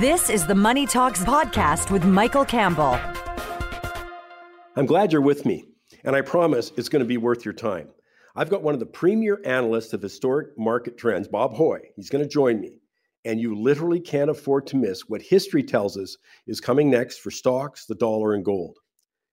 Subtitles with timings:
[0.00, 2.98] This is the Money Talks podcast with Michael Campbell.
[4.74, 5.66] I'm glad you're with me,
[6.02, 7.90] and I promise it's going to be worth your time.
[8.34, 11.90] I've got one of the premier analysts of historic market trends, Bob Hoye.
[11.94, 12.80] He's going to join me,
[13.26, 16.16] and you literally can't afford to miss what history tells us
[16.46, 18.78] is coming next for stocks, the dollar, and gold.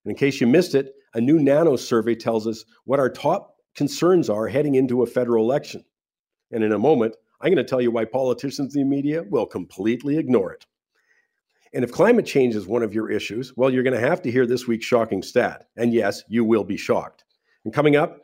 [0.03, 3.55] And in case you missed it, a new Nanos survey tells us what our top
[3.75, 5.85] concerns are heading into a federal election.
[6.51, 9.45] And in a moment, I'm going to tell you why politicians and the media will
[9.45, 10.65] completely ignore it.
[11.73, 14.31] And if climate change is one of your issues, well, you're going to have to
[14.31, 15.67] hear this week's shocking stat.
[15.77, 17.23] And yes, you will be shocked.
[17.63, 18.17] And coming up,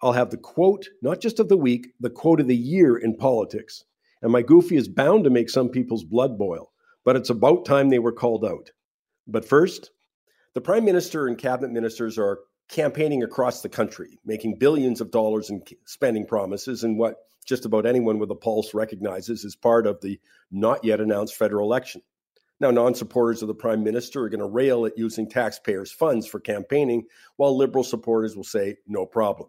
[0.00, 3.16] I'll have the quote, not just of the week, the quote of the year in
[3.16, 3.84] politics.
[4.22, 6.72] And my goofy is bound to make some people's blood boil,
[7.04, 8.70] but it's about time they were called out.
[9.26, 9.90] But first,
[10.54, 15.50] the prime minister and cabinet ministers are campaigning across the country, making billions of dollars
[15.50, 20.00] in spending promises in what just about anyone with a pulse recognizes as part of
[20.00, 20.20] the
[20.50, 22.02] not yet announced federal election.
[22.60, 26.26] Now, non supporters of the prime minister are going to rail at using taxpayers' funds
[26.26, 29.48] for campaigning, while liberal supporters will say, no problem.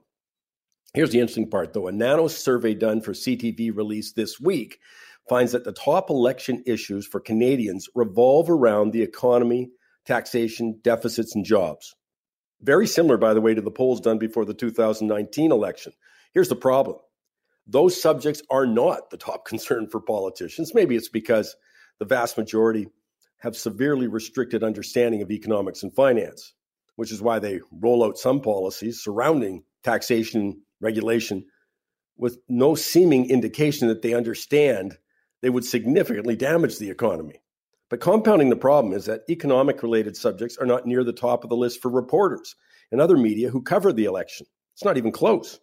[0.94, 1.88] Here's the interesting part, though.
[1.88, 4.80] A Nanos survey done for CTV released this week
[5.30, 9.70] finds that the top election issues for Canadians revolve around the economy,
[10.06, 11.96] taxation, deficits, and jobs.
[12.62, 15.94] Very similar, by the way, to the polls done before the 2019 election.
[16.34, 16.98] Here's the problem
[17.68, 20.74] those subjects are not the top concern for politicians.
[20.74, 21.56] Maybe it's because
[22.00, 22.88] the vast majority
[23.40, 26.54] have severely restricted understanding of economics and finance,
[26.96, 31.46] which is why they roll out some policies surrounding taxation regulation
[32.18, 34.98] with no seeming indication that they understand
[35.42, 37.42] they would significantly damage the economy.
[37.90, 41.50] But compounding the problem is that economic related subjects are not near the top of
[41.50, 42.56] the list for reporters
[42.92, 44.48] and other media who cover the election.
[44.74, 45.60] It's not even close.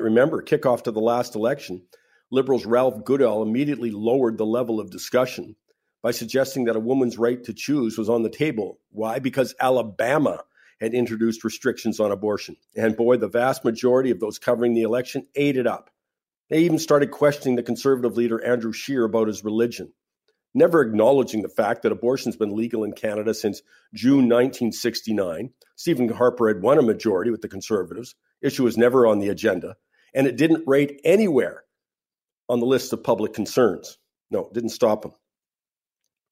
[0.00, 1.82] Remember, kickoff to the last election,
[2.30, 5.56] Liberals Ralph Goodale immediately lowered the level of discussion
[6.02, 8.78] by suggesting that a woman's right to choose was on the table.
[8.90, 9.18] Why?
[9.18, 10.42] Because Alabama
[10.80, 12.56] had introduced restrictions on abortion.
[12.76, 15.90] And boy, the vast majority of those covering the election ate it up.
[16.50, 19.92] They even started questioning the conservative leader Andrew Scheer about his religion,
[20.54, 23.62] never acknowledging the fact that abortion's been legal in Canada since
[23.94, 25.50] June 1969.
[25.76, 28.16] Stephen Harper had won a majority with the conservatives.
[28.42, 29.76] Issue was never on the agenda,
[30.14, 31.64] and it didn't rate anywhere
[32.48, 33.98] on the list of public concerns.
[34.30, 35.12] No, it didn't stop them.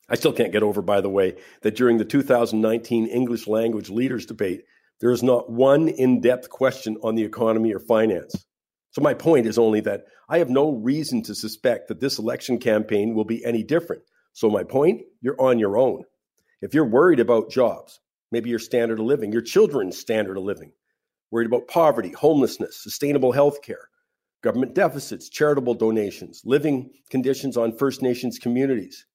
[0.09, 4.27] I still can't get over, by the way, that during the 2019 English language leaders
[4.27, 4.65] debate,
[5.01, 8.45] there is not one in depth question on the economy or finance.
[8.91, 12.59] So, my point is only that I have no reason to suspect that this election
[12.59, 14.03] campaign will be any different.
[14.33, 16.03] So, my point, you're on your own.
[16.61, 18.01] If you're worried about jobs,
[18.33, 20.73] maybe your standard of living, your children's standard of living,
[21.31, 23.89] worried about poverty, homelessness, sustainable health care,
[24.43, 29.07] government deficits, charitable donations, living conditions on First Nations communities,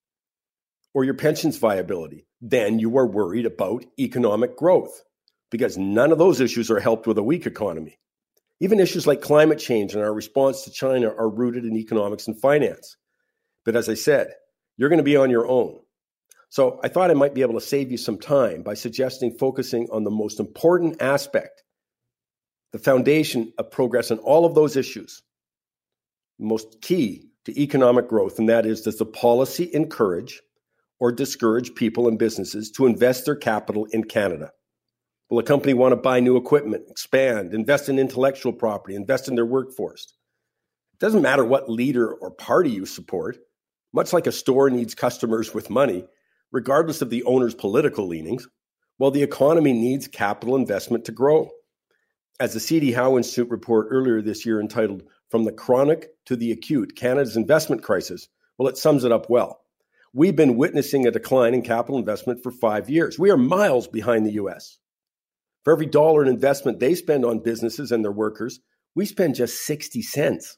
[0.93, 5.03] or your pension's viability, then you are worried about economic growth
[5.51, 7.99] because none of those issues are helped with a weak economy.
[8.61, 12.39] Even issues like climate change and our response to China are rooted in economics and
[12.39, 12.95] finance.
[13.65, 14.31] But as I said,
[14.77, 15.79] you're going to be on your own.
[16.49, 19.89] So I thought I might be able to save you some time by suggesting focusing
[19.91, 21.63] on the most important aspect,
[22.75, 25.23] the foundation of progress on all of those issues,
[26.37, 30.41] most key to economic growth, and that is does the policy encourage
[30.99, 34.51] or discourage people and businesses to invest their capital in Canada?
[35.29, 39.35] Will a company want to buy new equipment, expand, invest in intellectual property, invest in
[39.35, 40.13] their workforce?
[40.95, 43.37] It doesn't matter what leader or party you support.
[43.93, 46.05] Much like a store needs customers with money,
[46.51, 48.49] regardless of the owner's political leanings,
[48.99, 51.49] well, the economy needs capital investment to grow.
[52.37, 56.51] As the CD Howe Institute report earlier this year entitled From the Chronic to the
[56.51, 59.61] Acute Canada's Investment Crisis, well, it sums it up well.
[60.11, 63.17] We've been witnessing a decline in capital investment for five years.
[63.17, 64.79] We are miles behind the US.
[65.63, 68.59] For every dollar in investment they spend on businesses and their workers,
[68.95, 70.57] we spend just 60 cents.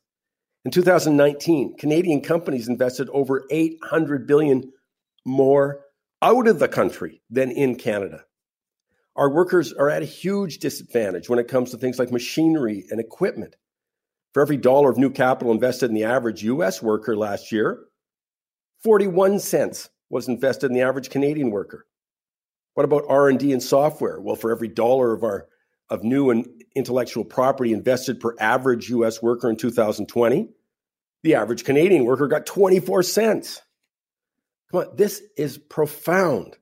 [0.66, 4.74] In 2019, Canadian companies invested over 800 billion
[5.26, 5.82] more
[6.24, 8.24] out of the country than in Canada.
[9.18, 13.00] Our workers are at a huge disadvantage when it comes to things like machinery and
[13.00, 13.56] equipment.
[14.34, 17.80] For every dollar of new capital invested in the average US worker last year,
[18.84, 21.88] 41 cents was invested in the average Canadian worker.
[22.76, 24.22] What about R&D and software?
[24.22, 25.48] Well, for every dollar of our
[25.90, 30.50] of new and intellectual property invested per average US worker in 2020,
[31.24, 33.62] the average Canadian worker got 24 cents.
[34.70, 36.58] Come on, this is profound.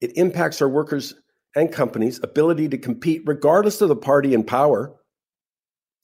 [0.00, 1.14] It impacts our workers
[1.54, 4.94] and companies' ability to compete regardless of the party in power.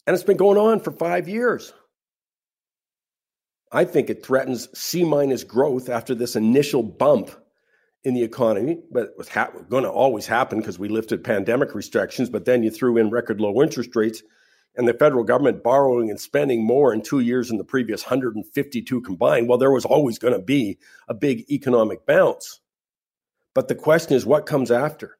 [0.06, 1.72] And it's been going on for five years.
[3.70, 7.30] I think it threatens C minus growth after this initial bump
[8.04, 11.74] in the economy, but it was ha- going to always happen because we lifted pandemic
[11.74, 14.22] restrictions, but then you threw in record low interest rates
[14.76, 19.00] and the federal government borrowing and spending more in two years than the previous 152
[19.00, 19.48] combined.
[19.48, 20.78] Well, there was always going to be
[21.08, 22.60] a big economic bounce.
[23.54, 25.17] But the question is, what comes after?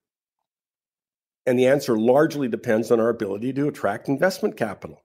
[1.48, 5.02] And the answer largely depends on our ability to attract investment capital.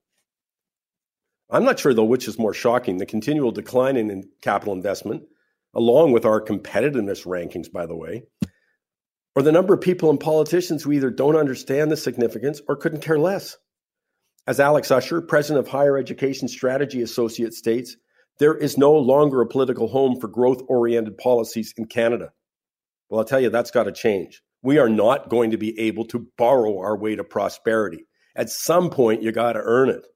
[1.48, 5.22] I'm not sure, though, which is more shocking the continual decline in capital investment,
[5.72, 8.24] along with our competitiveness rankings, by the way,
[9.34, 13.00] or the number of people and politicians who either don't understand the significance or couldn't
[13.00, 13.56] care less.
[14.46, 17.96] As Alex Usher, president of Higher Education Strategy Associate, states,
[18.38, 22.32] there is no longer a political home for growth oriented policies in Canada.
[23.08, 24.42] Well, I'll tell you, that's got to change.
[24.64, 28.06] We are not going to be able to borrow our way to prosperity.
[28.34, 30.06] At some point, you got to earn it.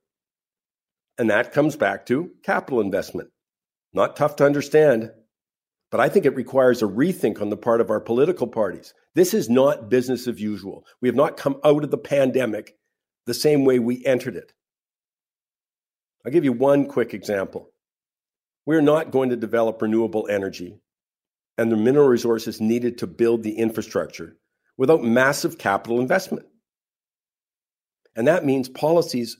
[1.18, 3.28] And that comes back to capital investment.
[3.92, 5.10] Not tough to understand,
[5.90, 8.94] but I think it requires a rethink on the part of our political parties.
[9.14, 10.86] This is not business as usual.
[11.02, 12.74] We have not come out of the pandemic
[13.26, 14.54] the same way we entered it.
[16.24, 17.70] I'll give you one quick example.
[18.64, 20.80] We're not going to develop renewable energy
[21.58, 24.36] and the mineral resources needed to build the infrastructure
[24.78, 26.46] without massive capital investment.
[28.16, 29.36] And that means policies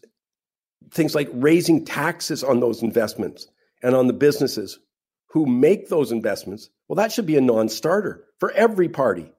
[0.91, 3.47] things like raising taxes on those investments
[3.83, 4.79] and on the businesses
[5.31, 9.31] who make those investments, well, that should be a non starter for every party.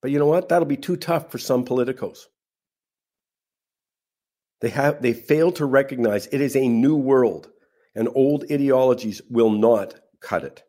[0.00, 0.48] But you know what?
[0.48, 2.18] That'll be too tough for some politicos.
[4.60, 7.50] They, have, they fail to recognize it is a new world,
[7.94, 10.62] and old ideologies will not cut it.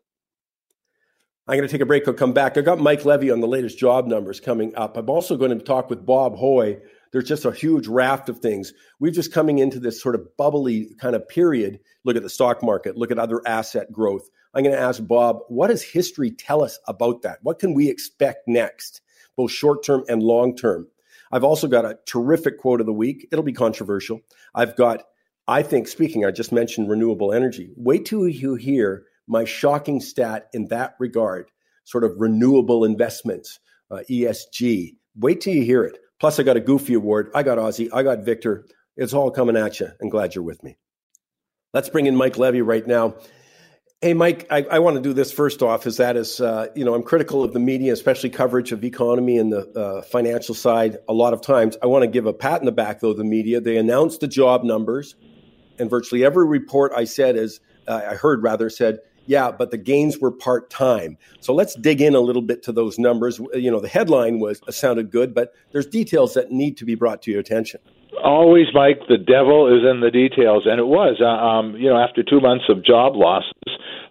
[1.46, 2.08] I'm going to take a break.
[2.08, 2.56] I'll come back.
[2.56, 4.96] I've got Mike Levy on the latest job numbers coming up.
[4.96, 6.80] I'm also going to talk with Bob Hoye.
[7.12, 8.72] there's just a huge raft of things.
[8.98, 11.80] We're just coming into this sort of bubbly kind of period.
[12.02, 14.26] Look at the stock market, look at other asset growth.
[14.54, 17.40] I'm going to ask Bob, what does history tell us about that?
[17.42, 19.02] What can we expect next,
[19.36, 20.88] both short term and long term?
[21.30, 23.28] I've also got a terrific quote of the week.
[23.30, 24.22] It'll be controversial.
[24.54, 25.02] I've got,
[25.46, 27.70] I think, speaking, I just mentioned renewable energy.
[27.76, 31.50] Wait till you hear my shocking stat in that regard,
[31.84, 33.58] sort of renewable investments,
[33.90, 34.96] uh, ESG.
[35.16, 35.98] Wait till you hear it.
[36.20, 37.30] Plus, I got a Goofy Award.
[37.34, 37.90] I got Ozzie.
[37.92, 38.66] I got Victor.
[38.96, 39.88] It's all coming at you.
[40.00, 40.76] And glad you're with me.
[41.72, 43.16] Let's bring in Mike Levy right now.
[44.00, 45.86] Hey, Mike, I, I want to do this first off.
[45.86, 49.38] Is that is, uh, you know, I'm critical of the media, especially coverage of economy
[49.38, 50.98] and the uh, financial side.
[51.08, 53.14] A lot of times, I want to give a pat in the back, though.
[53.14, 55.16] The media they announced the job numbers,
[55.78, 59.78] and virtually every report I said is, uh, I heard rather said yeah, but the
[59.78, 61.16] gains were part time.
[61.40, 63.40] So let's dig in a little bit to those numbers.
[63.54, 66.94] You know, the headline was uh, sounded good, but there's details that need to be
[66.94, 67.80] brought to your attention.
[68.22, 69.00] Always, Mike.
[69.08, 71.16] The devil is in the details, and it was.
[71.20, 73.50] Uh, um, you know, after two months of job losses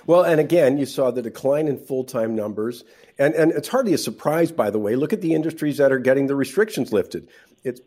[0.07, 2.85] Well, and again, you saw the decline in full time numbers.
[3.19, 4.95] And, and it's hardly a surprise, by the way.
[4.95, 7.27] Look at the industries that are getting the restrictions lifted.
[7.65, 7.81] It's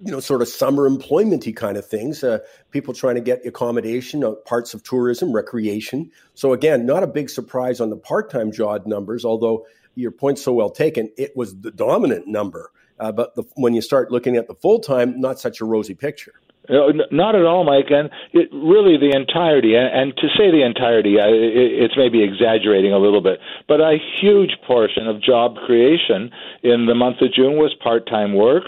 [0.00, 2.22] you know, sort of summer employmenty kind of things.
[2.22, 2.38] Uh,
[2.70, 6.10] people trying to get accommodation, uh, parts of tourism, recreation.
[6.34, 9.24] So again, not a big surprise on the part-time job numbers.
[9.24, 12.70] Although your point's so well taken, it was the dominant number.
[13.00, 16.34] Uh, but the, when you start looking at the full-time, not such a rosy picture.
[16.68, 17.90] Not at all, Mike.
[17.90, 22.24] And it, really, the entirety, and, and to say the entirety, uh, it, it's maybe
[22.24, 23.38] exaggerating a little bit,
[23.68, 26.30] but a huge portion of job creation
[26.62, 28.64] in the month of June was part time work.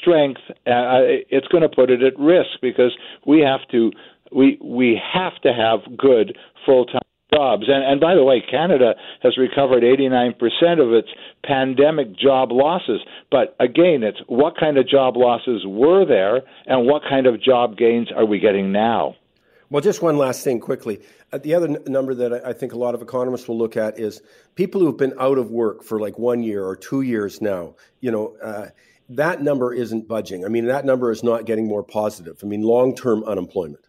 [0.00, 0.40] strength.
[0.50, 2.96] Uh, it's going to put it at risk because
[3.26, 3.90] we have to
[4.32, 7.00] we we have to have good full time
[7.32, 7.64] jobs.
[7.68, 10.34] And, and by the way, Canada has recovered 89%
[10.80, 11.08] of its
[11.44, 13.00] pandemic job losses.
[13.30, 17.76] But again, it's what kind of job losses were there and what kind of job
[17.76, 19.16] gains are we getting now?
[19.68, 21.00] Well, just one last thing quickly.
[21.32, 23.98] Uh, the other n- number that I think a lot of economists will look at
[23.98, 24.22] is
[24.54, 27.74] people who've been out of work for like one year or two years now.
[28.00, 28.68] You know, uh,
[29.08, 30.44] that number isn't budging.
[30.44, 32.38] I mean, that number is not getting more positive.
[32.44, 33.85] I mean, long term unemployment.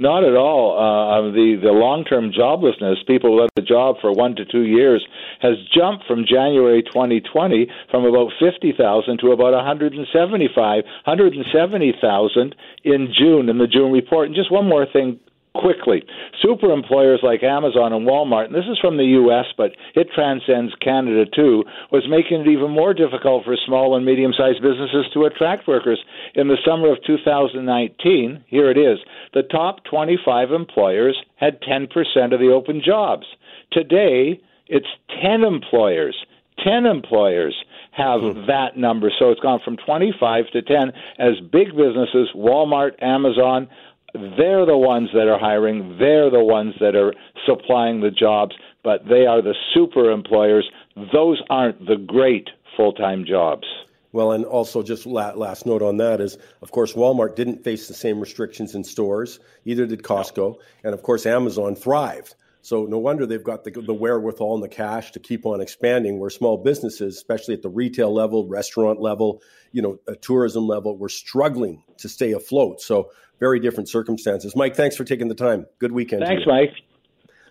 [0.00, 0.80] Not at all.
[0.80, 5.06] Uh, the the long term joblessness, people without a job for one to two years,
[5.40, 8.80] has jumped from January 2020 from about 50,000
[9.20, 10.56] to about 175,
[11.04, 12.54] 170,000
[12.84, 14.28] in June in the June report.
[14.28, 15.20] And just one more thing
[15.54, 16.02] quickly.
[16.40, 20.74] Super employers like Amazon and Walmart, and this is from the U.S., but it transcends
[20.80, 25.24] Canada too, was making it even more difficult for small and medium sized businesses to
[25.24, 26.00] attract workers.
[26.34, 28.98] In the summer of 2019, here it is,
[29.34, 31.88] the top 25 employers had 10%
[32.32, 33.26] of the open jobs.
[33.72, 34.86] Today, it's
[35.22, 36.16] 10 employers.
[36.64, 37.54] 10 employers
[37.92, 38.46] have hmm.
[38.46, 39.10] that number.
[39.18, 43.68] So it's gone from 25 to 10 as big businesses, Walmart, Amazon,
[44.14, 47.14] they're the ones that are hiring, they're the ones that are
[47.46, 50.68] supplying the jobs, but they are the super employers.
[51.12, 53.66] Those aren't the great full time jobs.
[54.12, 57.94] Well, and also just last note on that is, of course, Walmart didn't face the
[57.94, 59.38] same restrictions in stores.
[59.64, 62.34] Either did Costco, and of course, Amazon thrived.
[62.62, 66.18] So no wonder they've got the, the wherewithal and the cash to keep on expanding.
[66.18, 71.08] Where small businesses, especially at the retail level, restaurant level, you know, tourism level, we're
[71.08, 72.80] struggling to stay afloat.
[72.80, 74.54] So very different circumstances.
[74.54, 75.66] Mike, thanks for taking the time.
[75.78, 76.22] Good weekend.
[76.22, 76.72] Thanks, Mike.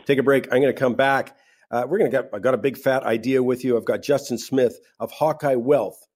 [0.05, 0.45] Take a break.
[0.45, 1.37] I'm going to come back.
[1.71, 2.29] Uh, we're going to get.
[2.33, 3.77] I got a big fat idea with you.
[3.77, 6.07] I've got Justin Smith of Hawkeye Wealth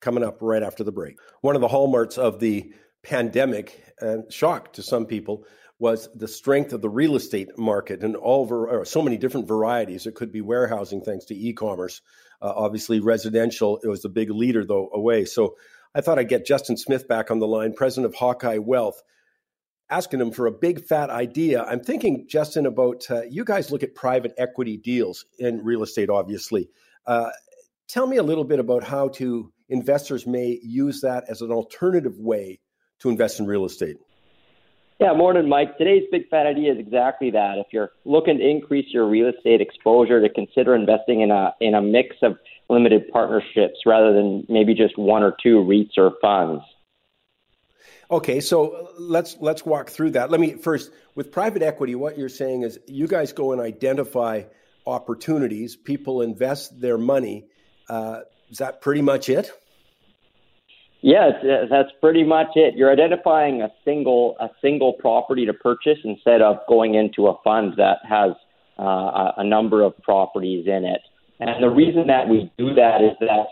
[0.00, 1.16] coming up right after the break.
[1.40, 2.72] One of the hallmarks of the
[3.02, 5.44] pandemic and shock to some people
[5.82, 10.06] was the strength of the real estate market and all ver- so many different varieties.
[10.06, 12.00] It could be warehousing thanks to e-commerce.
[12.40, 15.24] Uh, obviously, residential it was the big leader though away.
[15.24, 15.56] So
[15.92, 19.02] I thought I'd get Justin Smith back on the line, president of Hawkeye Wealth,
[19.90, 21.64] asking him for a big fat idea.
[21.64, 26.10] I'm thinking, Justin, about uh, you guys look at private equity deals in real estate,
[26.10, 26.70] obviously.
[27.04, 27.30] Uh,
[27.88, 32.18] tell me a little bit about how to investors may use that as an alternative
[32.18, 32.60] way
[33.00, 33.96] to invest in real estate.
[35.02, 35.78] Yeah, morning, Mike.
[35.78, 37.58] Today's big fat idea is exactly that.
[37.58, 41.74] If you're looking to increase your real estate exposure, to consider investing in a in
[41.74, 42.36] a mix of
[42.70, 46.62] limited partnerships rather than maybe just one or two REITs or funds.
[48.12, 50.30] Okay, so let's let's walk through that.
[50.30, 51.96] Let me first with private equity.
[51.96, 54.44] What you're saying is you guys go and identify
[54.86, 55.74] opportunities.
[55.74, 57.46] People invest their money.
[57.88, 59.50] Uh, is that pretty much it?
[61.02, 61.32] Yes,
[61.68, 62.76] that's pretty much it.
[62.76, 67.74] You're identifying a single a single property to purchase instead of going into a fund
[67.76, 68.32] that has
[68.78, 71.00] uh, a number of properties in it.
[71.40, 73.46] And the reason that we do that is that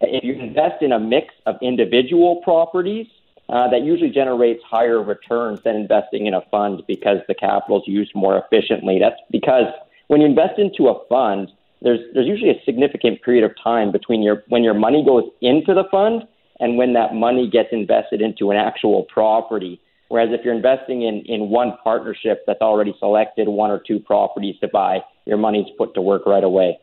[0.00, 3.06] if you invest in a mix of individual properties,
[3.48, 7.84] uh, that usually generates higher returns than investing in a fund because the capital is
[7.86, 8.98] used more efficiently.
[8.98, 9.72] That's because
[10.08, 14.22] when you invest into a fund, there's there's usually a significant period of time between
[14.22, 16.26] your when your money goes into the fund
[16.60, 19.80] and when that money gets invested into an actual property.
[20.08, 24.54] Whereas if you're investing in, in one partnership that's already selected one or two properties
[24.60, 26.78] to buy, your money's put to work right away.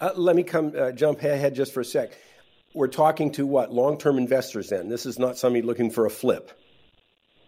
[0.00, 2.16] Uh, let me come uh, jump ahead just for a sec.
[2.74, 4.70] We're talking to what long-term investors.
[4.70, 6.52] Then this is not somebody looking for a flip.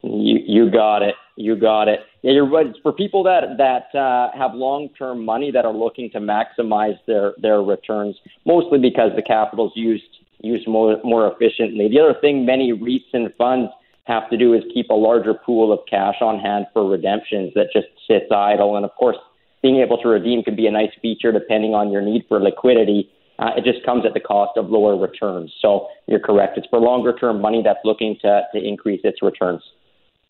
[0.03, 1.15] You you got it.
[1.37, 2.01] You got it.
[2.23, 2.67] Yeah, you're right.
[2.83, 7.63] For people that that uh, have long-term money that are looking to maximize their their
[7.63, 8.17] returns,
[8.47, 10.05] mostly because the capital's used
[10.43, 11.89] used more more efficiently.
[11.89, 13.71] The other thing many REITs and funds
[14.05, 17.67] have to do is keep a larger pool of cash on hand for redemptions that
[17.73, 18.77] just sits idle.
[18.77, 19.17] And of course,
[19.63, 23.11] being able to redeem can be a nice feature depending on your need for liquidity.
[23.39, 25.53] Uh, it just comes at the cost of lower returns.
[25.63, 26.59] So you're correct.
[26.59, 29.63] It's for longer term money that's looking to, to increase its returns.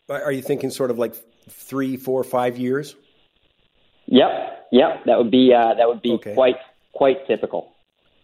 [0.09, 1.15] Are you thinking sort of like
[1.49, 2.95] three, four, five years?
[4.07, 5.05] Yep, yep.
[5.05, 6.33] That would be uh, that would be okay.
[6.33, 6.57] quite
[6.93, 7.73] quite typical.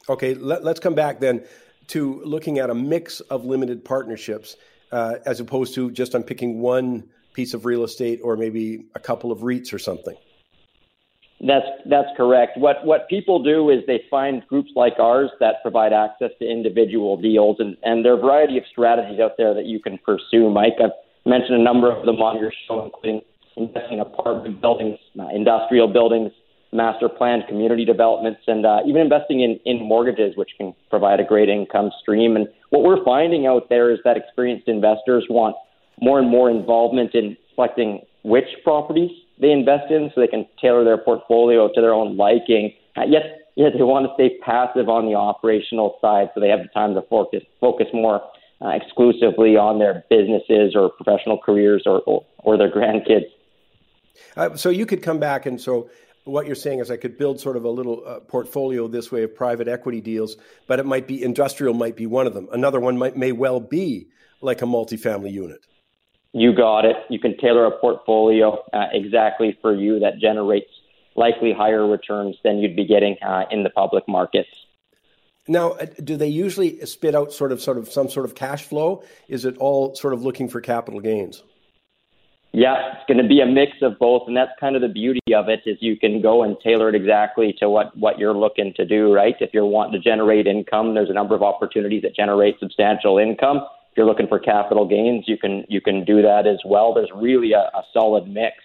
[0.10, 1.46] Okay, let, us come back then
[1.88, 4.58] to looking at a mix of limited partnerships
[4.92, 7.04] uh, as opposed to just on picking one
[7.34, 10.16] piece of real estate or maybe a couple of REITs or something.
[11.40, 12.58] That's that's correct.
[12.58, 17.16] What what people do is they find groups like ours that provide access to individual
[17.16, 20.50] deals, and, and there are a variety of strategies out there that you can pursue.
[20.50, 23.22] Mike, I've mentioned a number of them on your show, including
[23.56, 26.32] investing in apartment buildings, uh, industrial buildings,
[26.72, 31.24] master planned community developments, and uh, even investing in, in mortgages, which can provide a
[31.24, 32.36] great income stream.
[32.36, 35.56] And what we're finding out there is that experienced investors want
[36.02, 40.84] more and more involvement in selecting which properties they invest in so they can tailor
[40.84, 42.74] their portfolio to their own liking.
[42.98, 46.60] Uh, yet, yet they want to stay passive on the operational side so they have
[46.60, 48.22] the time to focus, focus more
[48.62, 53.26] uh, exclusively on their businesses or professional careers or, or, or their grandkids.
[54.36, 55.90] Uh, so you could come back and so
[56.28, 59.24] what you're saying is I could build sort of a little uh, portfolio this way
[59.24, 62.48] of private equity deals, but it might be industrial, might be one of them.
[62.52, 64.08] Another one might may well be
[64.42, 65.60] like a multifamily unit.
[66.34, 66.98] You got it.
[67.10, 70.70] You can tailor a portfolio uh, exactly for you that generates
[71.16, 74.50] likely higher returns than you'd be getting uh, in the public markets.
[75.48, 78.64] Now, uh, do they usually spit out sort of sort of some sort of cash
[78.64, 79.04] flow?
[79.28, 81.42] Is it all sort of looking for capital gains?
[82.54, 85.34] Yeah, it's going to be a mix of both, and that's kind of the beauty
[85.36, 88.74] of it is you can go and tailor it exactly to what what you're looking
[88.78, 89.14] to do.
[89.14, 89.36] Right?
[89.40, 93.58] If you're wanting to generate income, there's a number of opportunities that generate substantial income.
[93.92, 96.94] If you're looking for capital gains, you can you can do that as well.
[96.94, 98.56] There's really a, a solid mix.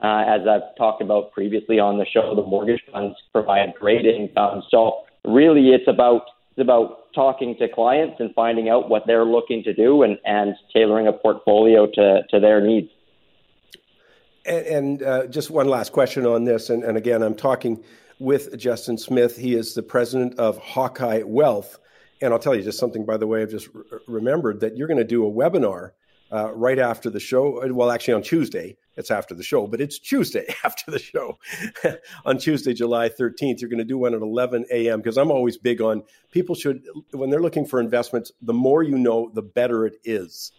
[0.00, 4.62] Uh, as I've talked about previously on the show, the mortgage funds provide great income.
[4.70, 9.62] So really, it's about it's about talking to clients and finding out what they're looking
[9.62, 12.90] to do and, and tailoring a portfolio to, to their needs.
[14.46, 16.70] And, and uh, just one last question on this.
[16.70, 17.82] And, and, again, I'm talking
[18.18, 19.36] with Justin Smith.
[19.36, 21.78] He is the president of Hawkeye Wealth.
[22.20, 24.88] And I'll tell you just something, by the way, I've just re- remembered that you're
[24.88, 25.92] going to do a webinar
[26.32, 27.62] uh, right after the show.
[27.72, 28.76] Well, actually, on Tuesday.
[28.98, 31.38] It's after the show, but it's Tuesday after the show.
[32.26, 34.98] on Tuesday, July 13th, you're going to do one at 11 a.m.
[34.98, 38.98] because I'm always big on people should, when they're looking for investments, the more you
[38.98, 40.50] know, the better it is.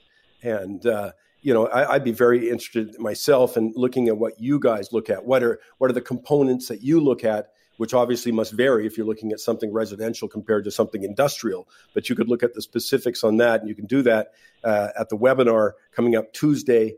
[0.41, 4.59] And, uh, you know, I, would be very interested myself in looking at what you
[4.59, 5.25] guys look at.
[5.25, 8.97] What are what are the components that you look at, which obviously must vary if
[8.97, 11.67] you're looking at something residential compared to something industrial.
[11.93, 14.31] But you could look at the specifics on that, and you can do that
[14.63, 16.95] uh, at the webinar coming up Tuesday,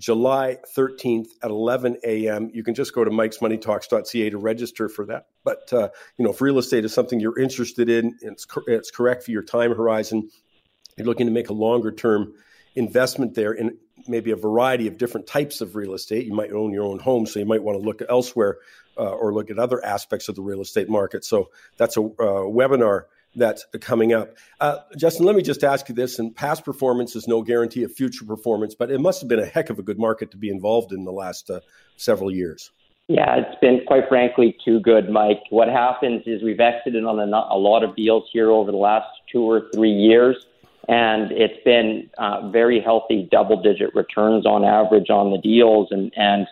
[0.00, 2.50] July 13th at 11 a.m.
[2.52, 5.26] You can just go to mikesmoneytalks.ca to register for that.
[5.44, 8.90] But uh, you know, if real estate is something you're interested in, and it's, it's
[8.90, 10.28] correct for your time horizon,
[10.96, 12.34] you're looking to make a longer term
[12.76, 13.76] investment there in
[14.08, 16.26] maybe a variety of different types of real estate.
[16.26, 18.58] You might own your own home, so you might want to look elsewhere
[18.96, 21.24] uh, or look at other aspects of the real estate market.
[21.24, 24.36] So that's a uh, webinar that's coming up.
[24.60, 27.92] Uh, Justin, let me just ask you this: and past performance is no guarantee of
[27.92, 30.48] future performance, but it must have been a heck of a good market to be
[30.48, 31.60] involved in the last uh,
[31.96, 32.70] several years.
[33.08, 35.40] Yeah, it's been quite frankly too good, Mike.
[35.50, 39.06] What happens is we've exited on a, a lot of deals here over the last
[39.30, 40.36] two or three years
[40.88, 45.88] and it's been uh, very healthy double-digit returns on average on the deals.
[45.90, 46.46] And and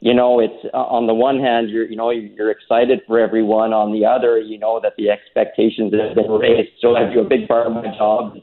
[0.00, 3.72] you know, it's uh, on the one hand, you're you know you're excited for everyone.
[3.72, 6.70] On the other, you know that the expectations have been raised.
[6.80, 8.36] So I do a big part of my job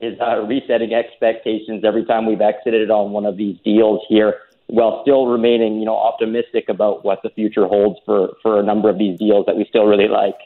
[0.00, 4.36] is uh, resetting expectations every time we've exited on one of these deals here,
[4.68, 8.88] while still remaining you know optimistic about what the future holds for for a number
[8.88, 10.38] of these deals that we still really like.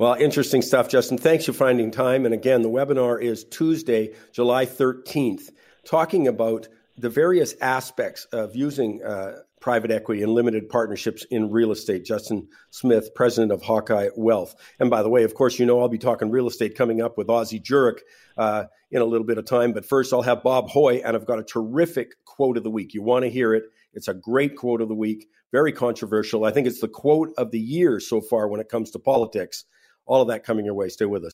[0.00, 1.18] Well, interesting stuff, Justin.
[1.18, 2.24] Thanks for finding time.
[2.24, 5.50] And again, the webinar is Tuesday, July 13th,
[5.84, 11.70] talking about the various aspects of using uh, private equity and limited partnerships in real
[11.70, 12.06] estate.
[12.06, 14.54] Justin Smith, president of Hawkeye Wealth.
[14.78, 17.18] And by the way, of course, you know I'll be talking real estate coming up
[17.18, 17.98] with Ozzie Jurock
[18.38, 19.74] uh, in a little bit of time.
[19.74, 22.94] But first, I'll have Bob Hoye, and I've got a terrific quote of the week.
[22.94, 23.64] You want to hear it?
[23.92, 26.46] It's a great quote of the week, very controversial.
[26.46, 29.66] I think it's the quote of the year so far when it comes to politics.
[30.06, 30.88] All of that coming your way.
[30.88, 31.32] Stay with us.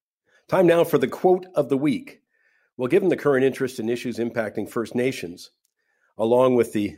[0.49, 2.21] Time now for the quote of the week.
[2.77, 5.51] Well, given the current interest in issues impacting First Nations,
[6.19, 6.97] along with the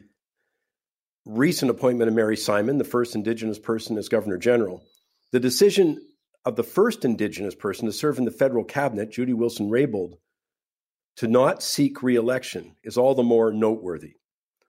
[1.24, 4.82] recent appointment of Mary Simon, the first Indigenous person as Governor General,
[5.30, 6.00] the decision
[6.44, 10.14] of the first Indigenous person to serve in the federal cabinet, Jody Wilson Raybould,
[11.16, 14.14] to not seek re election is all the more noteworthy.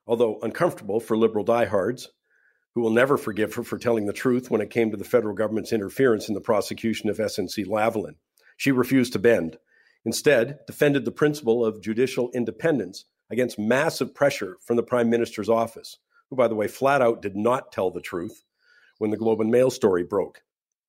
[0.05, 2.09] Although uncomfortable for Liberal diehards,
[2.75, 5.35] who will never forgive her for telling the truth when it came to the federal
[5.35, 8.15] government's interference in the prosecution of SNC Lavalin.
[8.57, 9.57] She refused to bend.
[10.05, 15.97] Instead, defended the principle of judicial independence against massive pressure from the Prime Minister's office,
[16.29, 18.43] who, by the way, flat out did not tell the truth
[18.97, 20.41] when the Globe and Mail story broke.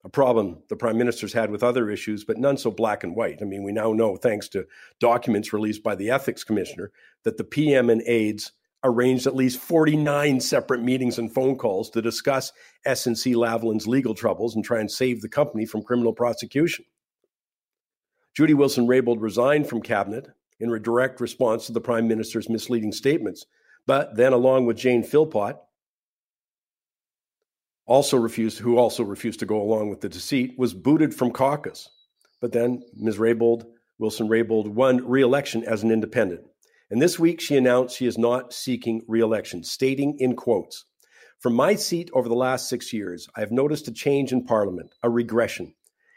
[0.02, 3.40] A problem the Prime Minister's had with other issues, but none so black and white.
[3.42, 4.66] I mean, we now know, thanks to
[4.98, 6.90] documents released by the Ethics Commissioner,
[7.24, 12.02] that the PM and aides arranged at least 49 separate meetings and phone calls to
[12.02, 12.52] discuss
[12.86, 16.84] SNC Lavalin's legal troubles and try and save the company from criminal prosecution.
[18.34, 20.28] Jody Wilson Raybould resigned from cabinet
[20.60, 23.46] in a direct response to the Prime Minister's misleading statements,
[23.86, 25.56] but then, along with Jane Philpott,
[27.86, 31.90] also refused, who also refused to go along with the deceit, was booted from caucus.
[32.40, 33.18] But then Ms.
[33.18, 33.64] Raybould,
[33.98, 36.46] Wilson Raybould, won re election as an independent.
[36.90, 40.86] And this week, she announced she is not seeking re-election, stating in quotes,
[41.38, 44.92] From my seat over the last six years, I have noticed a change in Parliament,
[45.02, 45.74] a regression.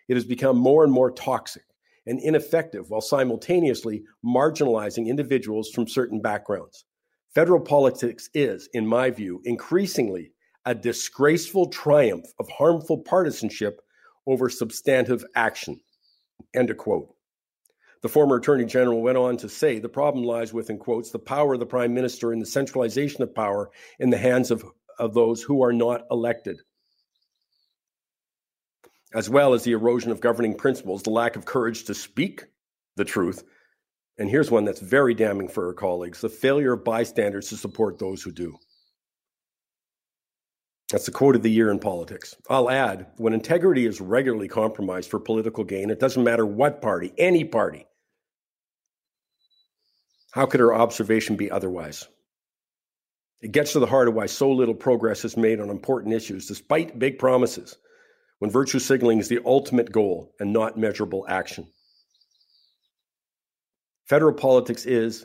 [0.07, 1.63] It has become more and more toxic
[2.05, 6.85] and ineffective while simultaneously marginalizing individuals from certain backgrounds.
[7.35, 10.31] Federal politics is, in my view, increasingly
[10.65, 13.79] a disgraceful triumph of harmful partisanship
[14.25, 15.79] over substantive action.
[16.55, 17.12] End of quote.
[18.03, 21.19] The former Attorney General went on to say the problem lies with, in quotes, the
[21.19, 24.65] power of the Prime Minister and the centralization of power in the hands of,
[24.99, 26.59] of those who are not elected,
[29.13, 32.43] as well as the erosion of governing principles, the lack of courage to speak
[32.97, 33.45] the truth.
[34.17, 37.99] And here's one that's very damning for her colleagues the failure of bystanders to support
[37.99, 38.57] those who do.
[40.91, 42.35] That's the quote of the year in politics.
[42.49, 47.13] I'll add when integrity is regularly compromised for political gain, it doesn't matter what party,
[47.17, 47.87] any party,
[50.33, 52.07] how could her observation be otherwise?
[53.39, 56.47] It gets to the heart of why so little progress is made on important issues,
[56.47, 57.77] despite big promises,
[58.39, 61.67] when virtue signaling is the ultimate goal and not measurable action.
[64.09, 65.23] Federal politics is,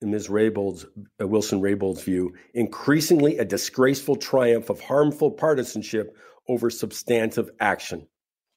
[0.00, 0.28] in Ms.
[0.28, 0.86] Raybould's,
[1.20, 6.16] uh, Wilson Raybould's view, increasingly a disgraceful triumph of harmful partisanship
[6.48, 8.06] over substantive action.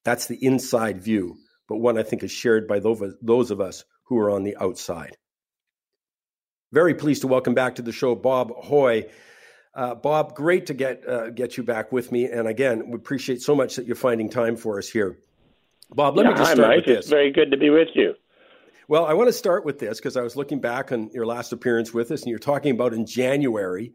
[0.05, 1.35] That's the inside view,
[1.67, 5.17] but one I think is shared by those of us who are on the outside.
[6.73, 9.07] Very pleased to welcome back to the show Bob Hoye.
[9.75, 13.43] Uh, Bob, great to get uh, get you back with me, and again, we appreciate
[13.43, 15.19] so much that you're finding time for us here.
[15.91, 16.77] Bob, let yeah, me just hi, start Mike.
[16.77, 16.97] with this.
[16.97, 18.15] It's very good to be with you.
[18.87, 21.53] Well, I want to start with this because I was looking back on your last
[21.53, 23.93] appearance with us, and you're talking about in January,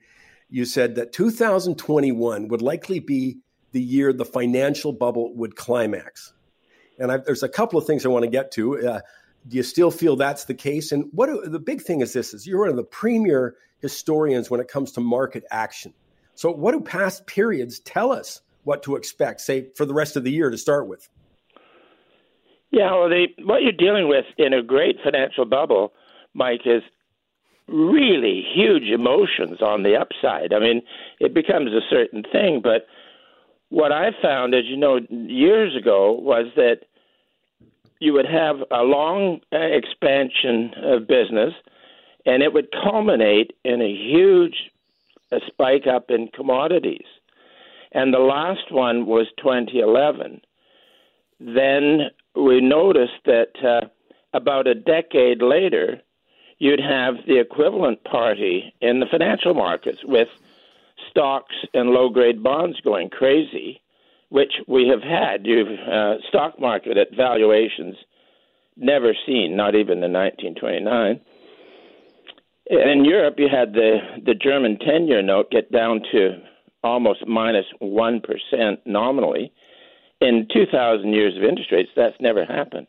[0.49, 3.39] you said that 2021 would likely be
[3.73, 6.33] the year the financial bubble would climax.
[6.97, 8.89] And I've, there's a couple of things I want to get to.
[8.89, 9.01] Uh,
[9.49, 10.93] do you still feel that's the case?
[10.93, 14.61] And what the big thing is this: is you're one of the premier historians when
[14.61, 15.95] it comes to market action.
[16.35, 20.25] So, what do past periods tell us what to expect, say, for the rest of
[20.25, 21.09] the year to start with?
[22.71, 25.95] Yeah, well, they, what you're dealing with in a great financial bubble,
[26.35, 26.83] Mike, is
[27.67, 30.53] really huge emotions on the upside.
[30.53, 30.83] I mean,
[31.19, 32.87] it becomes a certain thing, but
[33.71, 36.81] what I found, as you know, years ago, was that
[38.01, 41.55] you would have a long uh, expansion of business,
[42.25, 44.71] and it would culminate in a huge
[45.31, 47.07] a spike up in commodities.
[47.93, 50.41] And the last one was 2011.
[51.41, 53.89] Then we noticed that uh,
[54.33, 56.01] about a decade later,
[56.59, 60.29] you'd have the equivalent party in the financial markets with
[61.11, 63.81] stocks and low grade bonds going crazy
[64.31, 65.47] which we have had.
[65.47, 67.97] You've uh, stock market at valuations
[68.77, 71.21] never seen, not even in 1929.
[72.71, 76.43] In Europe, you had the the German ten-year note get down to
[76.85, 79.53] almost minus one percent nominally.
[80.21, 82.89] In 2,000 years of interest rates, that's never happened.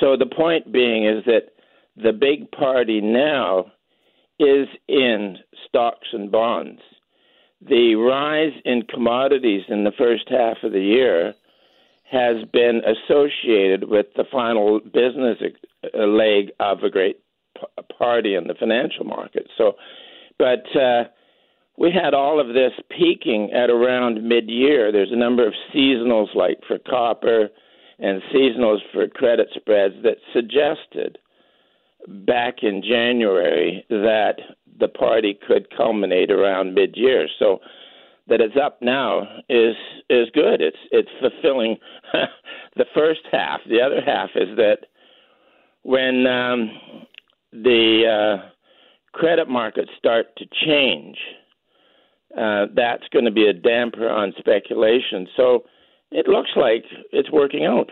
[0.00, 1.52] So the point being is that
[1.96, 3.72] the big party now
[4.38, 5.36] is in
[5.68, 6.80] stocks and bonds
[7.60, 11.34] the rise in commodities in the first half of the year
[12.10, 17.20] has been associated with the final business uh, leg of a great
[17.98, 19.48] party in the financial market.
[19.56, 19.72] So,
[20.38, 21.04] but uh,
[21.78, 24.92] we had all of this peaking at around mid-year.
[24.92, 27.48] There's a number of seasonals like for copper
[27.98, 31.18] and seasonals for credit spreads that suggested
[32.06, 34.36] back in January that
[34.78, 37.28] the party could culminate around mid-year.
[37.38, 37.60] So
[38.28, 39.76] that it's up now is
[40.10, 40.60] is good.
[40.60, 41.76] It's it's fulfilling
[42.76, 43.60] the first half.
[43.68, 44.86] The other half is that
[45.82, 46.70] when um,
[47.52, 48.48] the uh,
[49.12, 51.16] credit markets start to change,
[52.36, 55.28] uh, that's going to be a damper on speculation.
[55.36, 55.64] So
[56.10, 57.90] it looks like it's working out.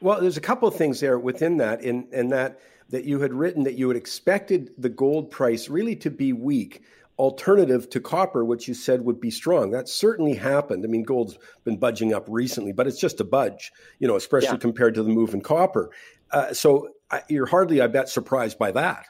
[0.00, 2.58] Well, there's a couple of things there within that, in, in that
[2.92, 6.82] that you had written that you had expected the gold price really to be weak,
[7.18, 9.70] alternative to copper, which you said would be strong.
[9.70, 10.84] That certainly happened.
[10.84, 14.50] I mean, gold's been budging up recently, but it's just a budge, you know, especially
[14.50, 14.56] yeah.
[14.56, 15.90] compared to the move in copper.
[16.30, 16.90] Uh, so
[17.28, 19.06] you're hardly, I bet, surprised by that.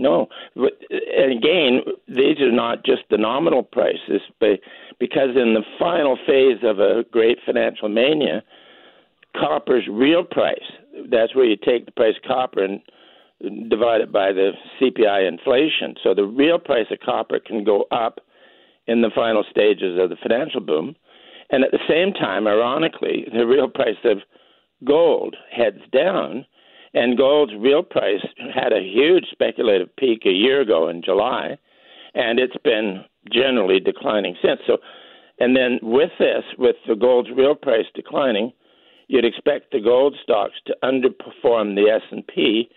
[0.00, 4.58] No, but, and again, these are not just the nominal prices, but
[4.98, 8.42] because in the final phase of a great financial mania,
[9.36, 12.80] copper's real price—that's where you take the price of copper and
[13.68, 15.94] divide it by the CPI inflation.
[16.02, 18.20] So the real price of copper can go up
[18.86, 20.96] in the final stages of the financial boom,
[21.50, 24.18] and at the same time, ironically, the real price of
[24.84, 26.46] gold heads down
[26.94, 28.24] and gold's real price
[28.54, 31.56] had a huge speculative peak a year ago in July,
[32.14, 34.60] and it's been generally declining since.
[34.66, 34.78] So,
[35.38, 38.52] and then with this, with the gold's real price declining,
[39.08, 42.68] you'd expect the gold stocks to underperform the S and P,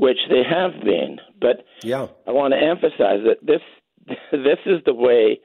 [0.00, 1.18] which they have been.
[1.38, 2.06] But yeah.
[2.26, 3.60] I want to emphasize that this
[4.32, 5.40] this is the way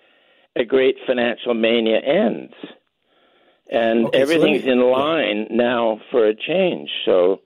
[0.56, 2.54] a great financial mania ends,
[3.70, 5.58] and okay, everything's so me, in line yeah.
[5.58, 6.90] now for a change.
[7.04, 7.42] So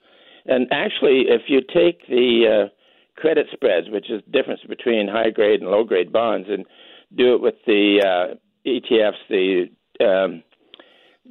[0.45, 5.31] and actually, if you take the uh, credit spreads, which is the difference between high
[5.31, 6.63] grade and low grade bonds, and
[7.15, 8.35] do it with the uh,
[8.67, 9.65] ETFs, the
[9.99, 10.43] um,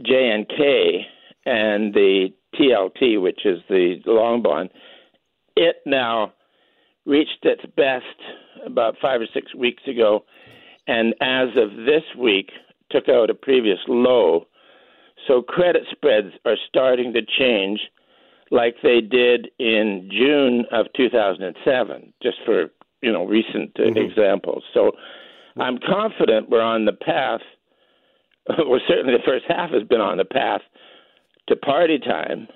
[0.02, 1.04] JNK
[1.46, 4.70] and the TLT, which is the long bond,
[5.58, 6.32] it now
[7.04, 8.04] reached its best
[8.64, 10.24] about five or six weeks ago,
[10.86, 12.50] and as of this week,
[12.90, 14.46] took out a previous low.
[15.26, 17.80] So credit spreads are starting to change
[18.50, 22.70] like they did in June of 2007, just for
[23.02, 23.96] you know recent mm-hmm.
[23.96, 24.62] examples.
[24.72, 24.92] So
[25.58, 27.40] I'm confident we're on the path.
[28.48, 30.62] Well, certainly the first half has been on the path
[31.48, 32.48] to party time,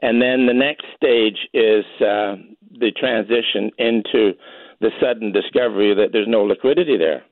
[0.00, 2.36] and then the next stage is uh,
[2.78, 4.32] the transition into
[4.80, 7.24] the sudden discovery that there's no liquidity there.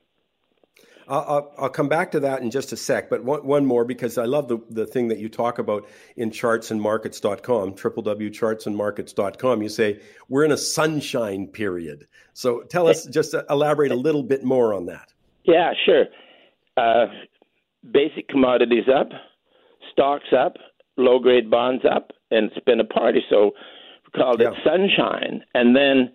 [1.09, 4.17] I'll, I'll, come back to that in just a sec, but one, one more because
[4.17, 9.61] I love the, the thing that you talk about in chartsandmarkets.com, www.chartsandmarkets.com.
[9.61, 12.07] You say, we're in a sunshine period.
[12.33, 15.13] So tell us, just elaborate a little bit more on that.
[15.45, 16.07] Yeah, sure.
[16.75, 17.05] Uh,
[17.89, 19.07] basic commodities up,
[19.93, 20.57] stocks up,
[20.97, 23.21] low grade bonds up, and it's been a party.
[23.29, 23.51] So
[24.05, 24.51] we called yeah.
[24.51, 25.43] it sunshine.
[25.53, 26.11] And then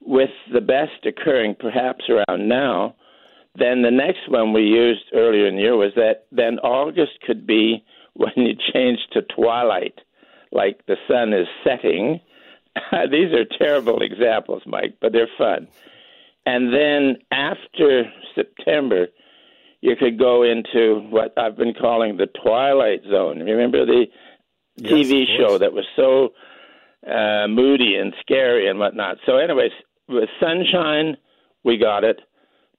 [0.00, 2.94] with the best occurring perhaps around now,
[3.54, 7.46] then the next one we used earlier in the year was that then August could
[7.46, 7.84] be
[8.14, 9.98] when you change to twilight,
[10.50, 12.20] like the sun is setting.
[13.10, 15.68] These are terrible examples, Mike, but they're fun.
[16.44, 19.06] And then after September,
[19.80, 23.40] you could go into what I've been calling the twilight zone.
[23.40, 24.06] Remember the
[24.76, 26.30] yes, TV show that was so
[27.10, 29.18] uh, moody and scary and whatnot.
[29.26, 29.72] So, anyways,
[30.08, 31.16] with sunshine,
[31.64, 32.20] we got it.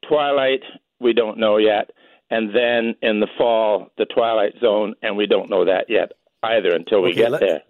[0.08, 0.62] Twilight,
[0.99, 1.91] we don't know yet.
[2.29, 6.73] And then in the fall, the Twilight Zone, and we don't know that yet either
[6.73, 7.62] until we okay, get let, there.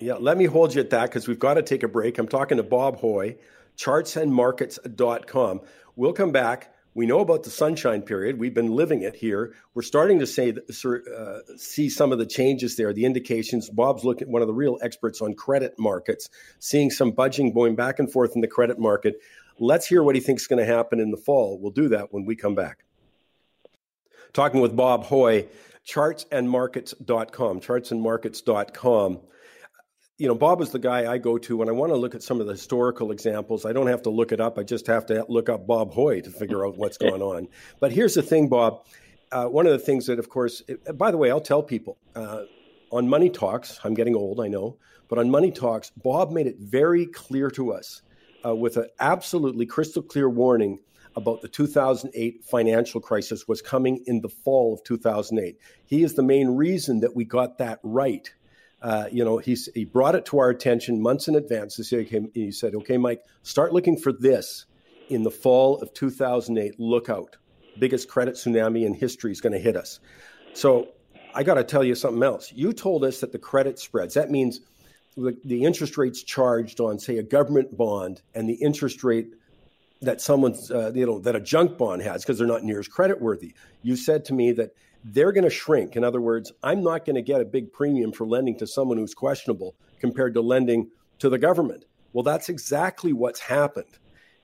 [0.00, 2.18] Yeah, let me hold you at that because we've got to take a break.
[2.18, 3.36] I'm talking to Bob Hoye,
[3.76, 5.60] chartsandmarkets.com.
[5.94, 6.74] We'll come back.
[6.94, 8.38] We know about the sunshine period.
[8.38, 9.54] We've been living it here.
[9.74, 13.70] We're starting to say uh, see some of the changes there, the indications.
[13.70, 16.28] Bob's looking at one of the real experts on credit markets,
[16.58, 19.20] seeing some budging going back and forth in the credit market.
[19.58, 21.58] Let's hear what he thinks is going to happen in the fall.
[21.58, 22.84] We'll do that when we come back.
[24.34, 25.46] Talking with Bob Hoye,
[25.86, 29.20] chartsandmarkets.com, chartsandmarkets.com.
[30.22, 32.22] You know, Bob is the guy I go to when I want to look at
[32.22, 33.66] some of the historical examples.
[33.66, 34.56] I don't have to look it up.
[34.56, 37.48] I just have to look up Bob Hoye to figure out what's going on.
[37.80, 38.86] But here's the thing, Bob.
[39.32, 41.98] Uh, one of the things that, of course, it, by the way, I'll tell people
[42.14, 42.42] uh,
[42.92, 44.76] on Money Talks, I'm getting old, I know,
[45.08, 48.02] but on Money Talks, Bob made it very clear to us
[48.46, 50.78] uh, with an absolutely crystal clear warning
[51.16, 55.58] about the 2008 financial crisis was coming in the fall of 2008.
[55.84, 58.32] He is the main reason that we got that right.
[58.82, 61.76] Uh, you know, he's, he brought it to our attention months in advance.
[61.76, 64.66] He said, okay, he said, okay, Mike, start looking for this
[65.08, 66.80] in the fall of 2008.
[66.80, 67.36] Look out.
[67.78, 70.00] Biggest credit tsunami in history is going to hit us.
[70.52, 70.88] So
[71.34, 72.52] I got to tell you something else.
[72.52, 74.60] You told us that the credit spreads, that means
[75.16, 79.34] the, the interest rates charged on, say, a government bond and the interest rate
[80.00, 82.88] that someone's, uh, you know, that a junk bond has because they're not near as
[82.88, 83.54] credit worthy.
[83.82, 85.96] You said to me that they're going to shrink.
[85.96, 88.98] In other words, I'm not going to get a big premium for lending to someone
[88.98, 91.84] who's questionable compared to lending to the government.
[92.12, 93.98] Well, that's exactly what's happened.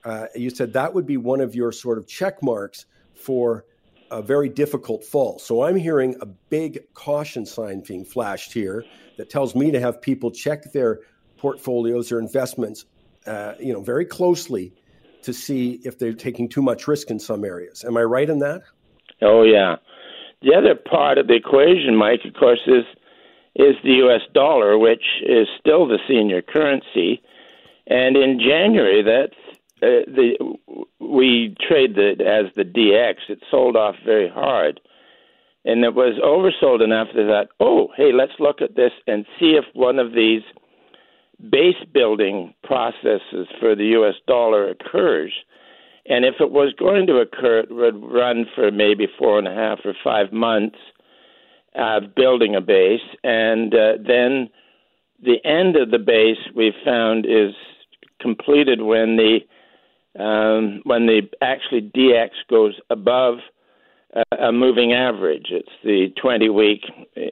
[0.04, 3.64] Uh, you said that would be one of your sort of check marks for
[4.10, 5.38] a very difficult fall.
[5.38, 8.84] So I'm hearing a big caution sign being flashed here
[9.18, 11.00] that tells me to have people check their
[11.36, 12.86] portfolios, their investments,
[13.26, 14.72] uh, you know, very closely
[15.22, 17.84] to see if they're taking too much risk in some areas.
[17.84, 18.62] Am I right in that?
[19.20, 19.76] Oh yeah.
[20.42, 22.84] The other part of the equation, Mike, of course, is
[23.54, 24.20] is the U.S.
[24.34, 27.20] dollar, which is still the senior currency.
[27.88, 29.30] And in January, that
[29.82, 30.36] uh, the
[31.00, 33.14] we trade the as the DX.
[33.28, 34.80] It sold off very hard,
[35.64, 39.64] and it was oversold enough that oh, hey, let's look at this and see if
[39.74, 40.42] one of these
[41.50, 44.14] base building processes for the U.S.
[44.26, 45.32] dollar occurs.
[46.08, 49.54] And if it was going to occur, it would run for maybe four and a
[49.54, 50.78] half or five months
[51.74, 54.48] of building a base, and uh, then
[55.22, 57.54] the end of the base we found is
[58.20, 59.38] completed when the
[60.18, 63.38] um, when the actually DX goes above
[64.16, 65.46] uh, a moving average.
[65.50, 66.82] It's the 20 week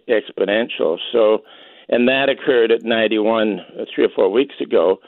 [0.09, 0.99] exponential.
[1.11, 1.43] So,
[1.89, 4.99] and that occurred at 91 uh, three or four weeks ago.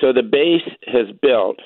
[0.00, 1.60] So the base has built.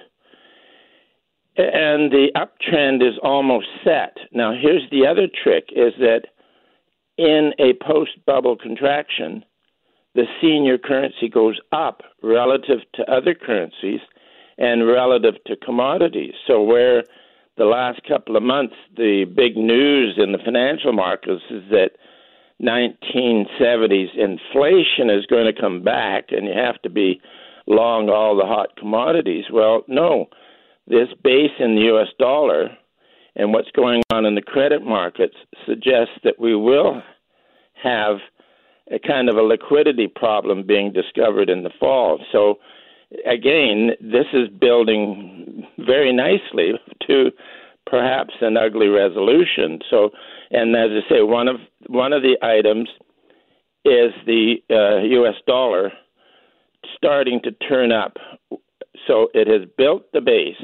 [1.58, 4.16] And the uptrend is almost set.
[4.32, 6.26] Now, here's the other trick: is that
[7.16, 9.44] in a post-bubble contraction,
[10.14, 14.00] the senior currency goes up relative to other currencies
[14.58, 16.34] and relative to commodities.
[16.46, 17.04] So where
[17.56, 21.92] the last couple of months the big news in the financial markets is that
[22.62, 27.20] 1970s inflation is going to come back and you have to be
[27.66, 29.44] long all the hot commodities.
[29.52, 30.26] Well, no.
[30.86, 32.70] This base in the US dollar
[33.34, 37.02] and what's going on in the credit markets suggests that we will
[37.82, 38.16] have
[38.90, 42.20] a kind of a liquidity problem being discovered in the fall.
[42.32, 42.58] So
[43.26, 46.72] again, this is building very nicely
[47.06, 47.30] to
[47.86, 49.80] perhaps an ugly resolution.
[49.90, 50.10] So,
[50.50, 51.56] and as I say, one of
[51.88, 52.88] one of the items
[53.84, 55.36] is the uh, U.S.
[55.46, 55.92] dollar
[56.96, 58.16] starting to turn up.
[59.06, 60.62] So it has built the base,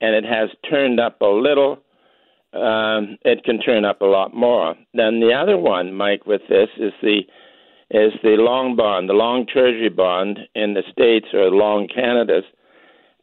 [0.00, 1.78] and it has turned up a little.
[2.52, 4.74] Um, it can turn up a lot more.
[4.92, 7.20] Then the other one, Mike, with this is the
[7.90, 12.44] is the long bond, the long treasury bond in the States or long Canada's.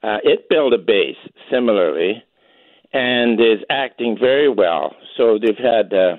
[0.04, 1.18] Uh, it built a base
[1.52, 2.24] similarly
[2.94, 4.96] and is acting very well.
[5.18, 6.16] So they've had, uh,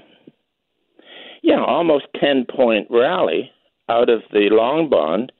[1.43, 3.51] yeah, almost 10 point rally
[3.89, 5.33] out of the long bond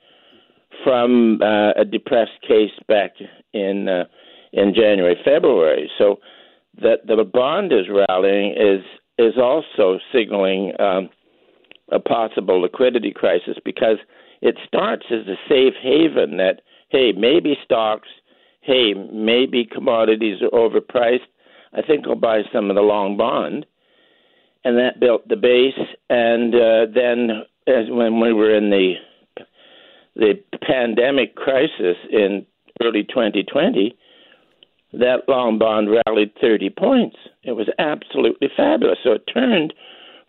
[0.85, 3.13] from uh, a depressed case back
[3.53, 4.05] in uh,
[4.53, 5.91] in January, February.
[5.99, 6.21] So
[6.81, 8.85] that the bond is rallying is
[9.19, 11.11] is also signaling um,
[11.91, 13.99] a possible liquidity crisis because
[14.41, 18.09] it starts as a safe haven that, hey, maybe stocks,
[18.63, 21.29] hey, maybe commodities are overpriced.
[21.73, 23.67] I think I'll buy some of the long bond.
[24.65, 25.79] And that built the base.
[26.09, 28.95] And uh, then, as when we were in the
[30.15, 32.47] the pandemic crisis in
[32.83, 33.97] early 2020,
[34.93, 37.17] that long bond rallied 30 points.
[37.43, 38.99] It was absolutely fabulous.
[39.03, 39.73] So it turned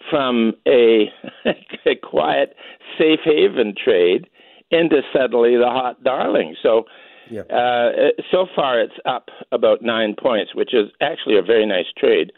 [0.10, 1.12] from a,
[1.86, 2.56] a quiet
[2.98, 4.30] safe haven trade
[4.72, 6.56] into suddenly the hot darling.
[6.64, 6.86] So
[7.30, 7.42] yeah.
[7.42, 12.32] uh, so far it's up about nine points, which is actually a very nice trade.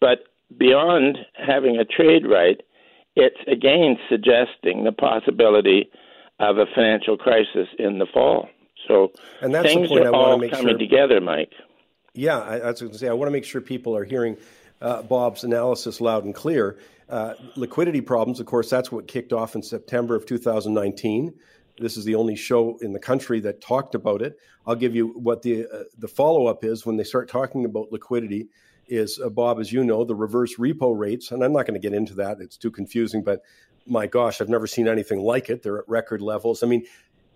[0.00, 0.24] But
[0.58, 2.60] beyond having a trade right,
[3.16, 5.90] it's again suggesting the possibility
[6.40, 8.48] of a financial crisis in the fall.
[8.88, 10.78] So and that's things the point are I all make coming sure.
[10.78, 11.52] together, Mike.
[12.14, 14.36] Yeah, I, I was going to say I want to make sure people are hearing
[14.80, 16.78] uh, Bob's analysis loud and clear.
[17.08, 21.34] Uh, liquidity problems, of course, that's what kicked off in September of 2019.
[21.78, 24.38] This is the only show in the country that talked about it.
[24.66, 27.92] I'll give you what the uh, the follow up is when they start talking about
[27.92, 28.48] liquidity.
[28.88, 31.88] Is uh, Bob, as you know, the reverse repo rates, and I'm not going to
[31.88, 33.22] get into that; it's too confusing.
[33.22, 33.42] But
[33.86, 35.62] my gosh, I've never seen anything like it.
[35.62, 36.62] They're at record levels.
[36.62, 36.84] I mean,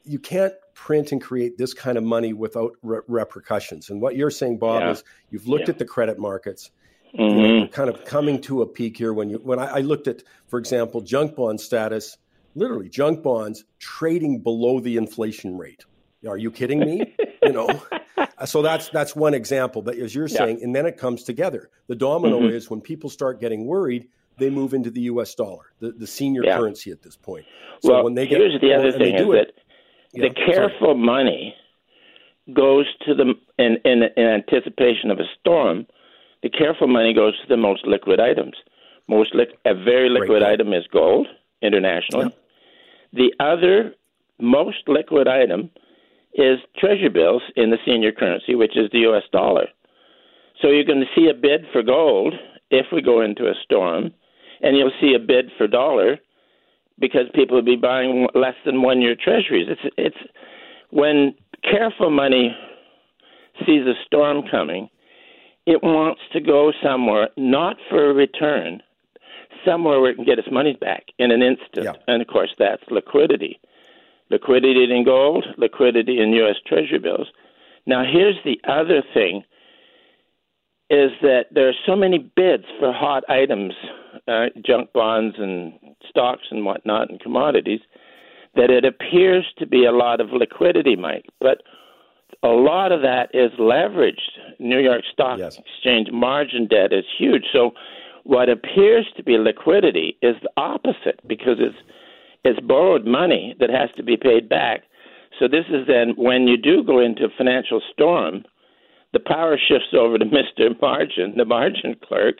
[0.05, 3.91] you can't print and create this kind of money without re- repercussions.
[3.91, 4.91] And what you're saying, Bob, yeah.
[4.91, 5.73] is you've looked yeah.
[5.73, 6.71] at the credit markets
[7.19, 7.39] mm-hmm.
[7.39, 10.09] you know, kind of coming to a peak here when you when I, I looked
[10.09, 12.19] at, for example, junk bond status,
[12.55, 15.85] literally junk bonds trading below the inflation rate.
[16.27, 17.15] Are you kidding me?
[17.43, 17.69] you know,
[18.47, 19.83] so that's that's one example.
[19.83, 20.39] But as you're yeah.
[20.39, 21.71] saying, and then it comes together.
[21.87, 22.55] The domino mm-hmm.
[22.55, 24.09] is when people start getting worried,
[24.39, 25.35] they move into the U.S.
[25.35, 26.57] dollar, the, the senior yeah.
[26.57, 27.47] currency at this point.
[27.81, 29.53] So well, when they get, here's the other thing: is it, that
[30.13, 30.99] yeah, the careful sorry.
[30.99, 31.55] money
[32.53, 35.87] goes to the in, in, in anticipation of a storm
[36.45, 38.55] the careful money goes to the most liquid items.
[39.09, 41.27] Most li- a very liquid item is gold
[41.63, 42.35] internationally.
[43.15, 43.95] The other
[44.39, 45.71] most liquid item
[46.35, 49.69] is treasury bills in the senior currency, which is the US dollar.
[50.61, 52.35] So you're going to see a bid for gold
[52.71, 54.13] if we go into a storm,
[54.61, 56.19] and you'll see a bid for dollar
[56.99, 59.69] because people will be buying less than one year treasuries.
[59.69, 60.31] It's it's
[60.91, 62.57] when careful money
[63.67, 64.89] sees a storm coming,
[65.67, 68.83] it wants to go somewhere not for a return,
[69.65, 71.85] somewhere where it can get its money back in an instant.
[71.85, 71.93] Yeah.
[72.07, 73.61] And of course, that's liquidity.
[74.31, 76.57] Liquidity in gold, liquidity in U.S.
[76.67, 77.29] Treasury bills.
[77.87, 79.45] Now, here's the other thing
[80.91, 83.73] is that there are so many bids for hot items,
[84.29, 85.73] uh, junk bonds and
[86.09, 87.81] stocks and whatnot and commodities,
[88.55, 91.27] that it appears to be a lot of liquidity, Mike.
[91.41, 91.63] But
[92.43, 94.59] a lot of that is leveraged.
[94.59, 95.59] New York Stock Yes.
[95.59, 97.45] Exchange margin debt is huge.
[97.53, 97.73] So
[98.25, 101.77] what appears to be liquidity is the opposite because it's
[102.45, 104.83] it's borrowed money that has to be paid back.
[105.39, 108.45] So this is then when you do go into financial storm,
[109.15, 110.25] the power shifts over to
[110.59, 110.79] Mr.
[110.81, 112.37] Margin, the margin clerk,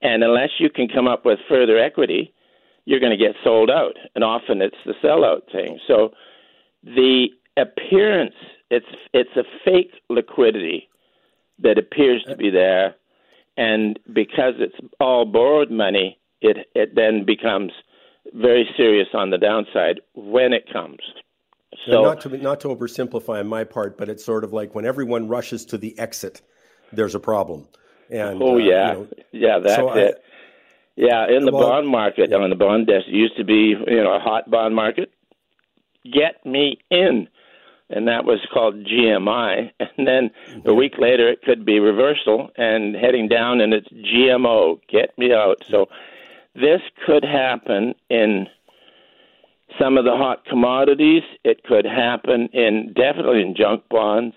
[0.00, 2.32] and unless you can come up with further equity,
[2.86, 3.96] you're going to get sold out.
[4.14, 5.78] And often it's the sellout thing.
[5.86, 6.12] So
[6.82, 8.34] the appearance
[8.70, 10.88] it's it's a fake liquidity
[11.60, 12.94] that appears to be there
[13.56, 17.72] and because it's all borrowed money it it then becomes
[18.34, 20.98] very serious on the downside when it comes
[21.86, 24.84] so not to not to oversimplify on my part, but it's sort of like when
[24.84, 26.42] everyone rushes to the exit,
[26.92, 27.68] there's a problem.
[28.10, 30.12] And oh uh, yeah you know, yeah that's so I-
[30.96, 34.02] yeah in the Well, bond market on the bond desk it used to be you
[34.02, 35.10] know a hot bond market
[36.04, 37.28] get me in
[37.90, 39.70] and that was called GMI.
[39.96, 40.30] And then
[40.64, 44.80] a week later, it could be reversal and heading down, and it's GMO.
[44.88, 45.62] Get me out.
[45.70, 45.88] So
[46.54, 48.48] this could happen in
[49.80, 51.22] some of the hot commodities.
[51.44, 54.34] It could happen in definitely in junk bonds,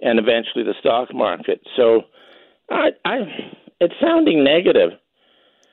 [0.00, 1.60] and eventually the stock market.
[1.76, 2.02] So
[2.70, 3.18] I, I
[3.80, 4.90] it's sounding negative,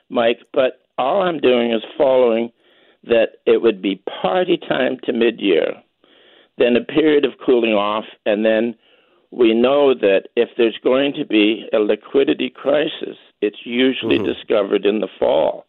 [0.08, 2.50] Mike, but all I'm doing is following
[3.04, 5.82] that it would be party time to mid-year
[6.58, 8.74] then a period of cooling off, and then
[9.30, 14.32] we know that if there's going to be a liquidity crisis, it's usually mm-hmm.
[14.32, 15.65] discovered in the fall.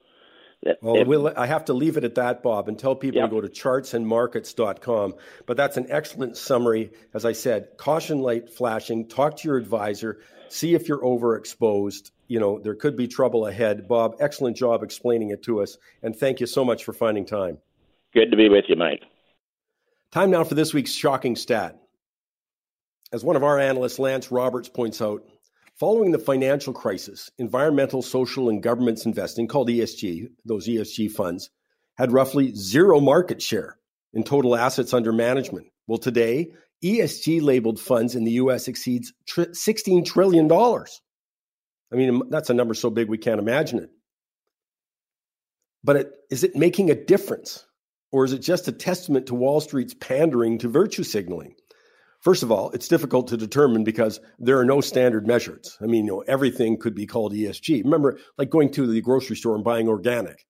[0.81, 3.29] Well, if- we'll, I have to leave it at that, Bob, and tell people Yep.
[3.29, 5.15] to go to chartsandmarkets.com.
[5.45, 6.91] But that's an excellent summary.
[7.13, 12.11] As I said, caution light flashing, talk to your advisor, see if you're overexposed.
[12.27, 13.87] You know, there could be trouble ahead.
[13.87, 15.77] Bob, excellent job explaining it to us.
[16.03, 17.59] And thank you so much for finding time.
[18.13, 19.03] good to be with you, Mike.
[20.11, 21.77] Time now for this week's shocking stat.
[23.13, 25.23] As one of our analysts, Lance Roberts, points out,
[25.79, 31.49] following the financial crisis, environmental, social, and governments investing, called ESG, those ESG funds,
[31.97, 33.77] had roughly zero market share
[34.13, 35.67] in total assets under management.
[35.87, 36.51] Well, today,
[36.83, 40.51] ESG labeled funds in the US exceeds $16 trillion.
[40.51, 43.89] I mean, that's a number so big we can't imagine it.
[45.83, 47.65] But it, is it making a difference?
[48.11, 51.55] Or is it just a testament to Wall Street's pandering to virtue signaling?
[52.27, 55.77] First of all, it's difficult to determine because there are no standard measures.
[55.79, 57.85] I mean, you know, everything could be called ESG.
[57.85, 60.45] Remember, like going to the grocery store and buying organic.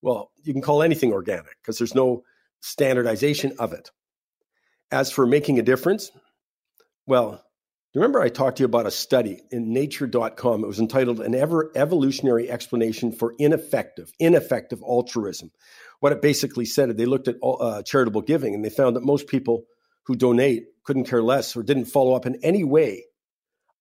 [0.00, 2.24] Well, you can call anything organic because there's no
[2.58, 3.92] standardization of it.
[4.90, 6.10] As for making a difference,
[7.06, 7.40] well,
[7.94, 10.64] remember I talked to you about a study in nature.com.
[10.64, 15.52] It was entitled An Ever Evolutionary Explanation for Ineffective, Ineffective Altruism.
[16.00, 19.04] What it basically said, is they looked at uh, charitable giving and they found that
[19.04, 19.66] most people
[20.06, 23.04] who donate couldn't care less or didn't follow up in any way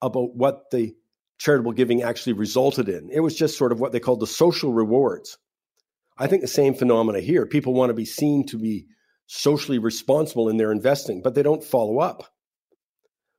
[0.01, 0.93] about what the
[1.39, 3.09] charitable giving actually resulted in.
[3.11, 5.37] It was just sort of what they called the social rewards.
[6.17, 7.45] I think the same phenomena here.
[7.47, 8.85] People want to be seen to be
[9.25, 12.25] socially responsible in their investing, but they don't follow up.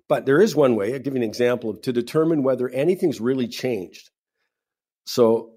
[0.08, 3.20] But there is one way, I'll give you an example of to determine whether anything's
[3.20, 4.10] really changed.
[5.06, 5.52] So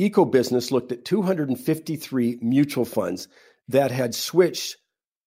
[0.00, 3.28] EcoBusiness looked at 253 mutual funds
[3.68, 4.76] that had switched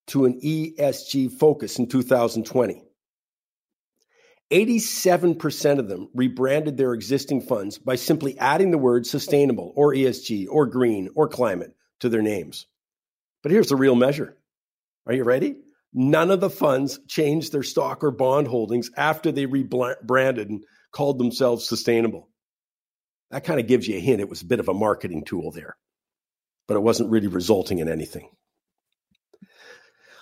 [0.10, 2.84] to an ESG focus in 2020.
[4.52, 10.48] 87% of them rebranded their existing funds by simply adding the words sustainable or ESG
[10.50, 12.66] or green or climate to their names.
[13.44, 14.36] But here's the real measure.
[15.06, 15.62] Are you ready?
[15.94, 21.20] None of the funds changed their stock or bond holdings after they rebranded and called
[21.20, 22.30] themselves sustainable.
[23.32, 25.52] That kind of gives you a hint it was a bit of a marketing tool
[25.52, 25.78] there,
[26.68, 28.30] but it wasn't really resulting in anything.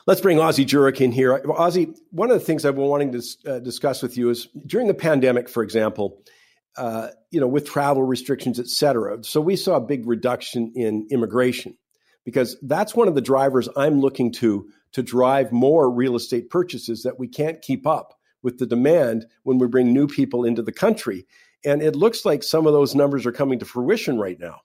[0.07, 1.43] Let's bring Ozzie Jurock in here.
[1.51, 4.87] Ozzie, one of the things I've been wanting to uh, discuss with you is during
[4.87, 6.23] the pandemic, for example,
[6.77, 9.21] uh, you know, with travel restrictions, et cetera.
[9.25, 11.77] So we saw a big reduction in immigration
[12.23, 17.03] because that's one of the drivers I'm looking to to drive more real estate purchases
[17.03, 20.71] that we can't keep up with the demand when we bring new people into the
[20.71, 21.27] country.
[21.65, 24.61] And it looks like some of those numbers are coming to fruition right now.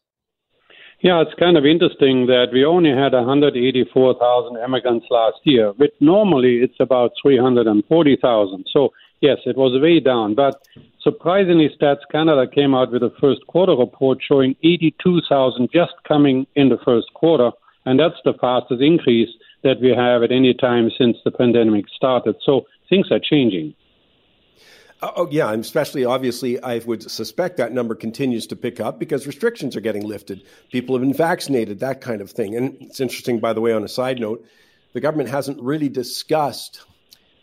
[1.02, 6.58] Yeah, it's kind of interesting that we only had 184,000 immigrants last year, but normally
[6.58, 8.66] it's about 340,000.
[8.72, 8.90] So,
[9.20, 10.36] yes, it was way down.
[10.36, 10.62] But
[11.02, 16.68] surprisingly, Stats Canada came out with a first quarter report showing 82,000 just coming in
[16.68, 17.50] the first quarter.
[17.84, 19.30] And that's the fastest increase
[19.64, 22.36] that we have at any time since the pandemic started.
[22.44, 23.74] So things are changing.
[25.02, 29.00] Oh, oh, yeah, and especially obviously, I would suspect that number continues to pick up
[29.00, 30.44] because restrictions are getting lifted.
[30.70, 32.54] People have been vaccinated, that kind of thing.
[32.54, 34.46] And it's interesting, by the way, on a side note,
[34.92, 36.84] the government hasn't really discussed,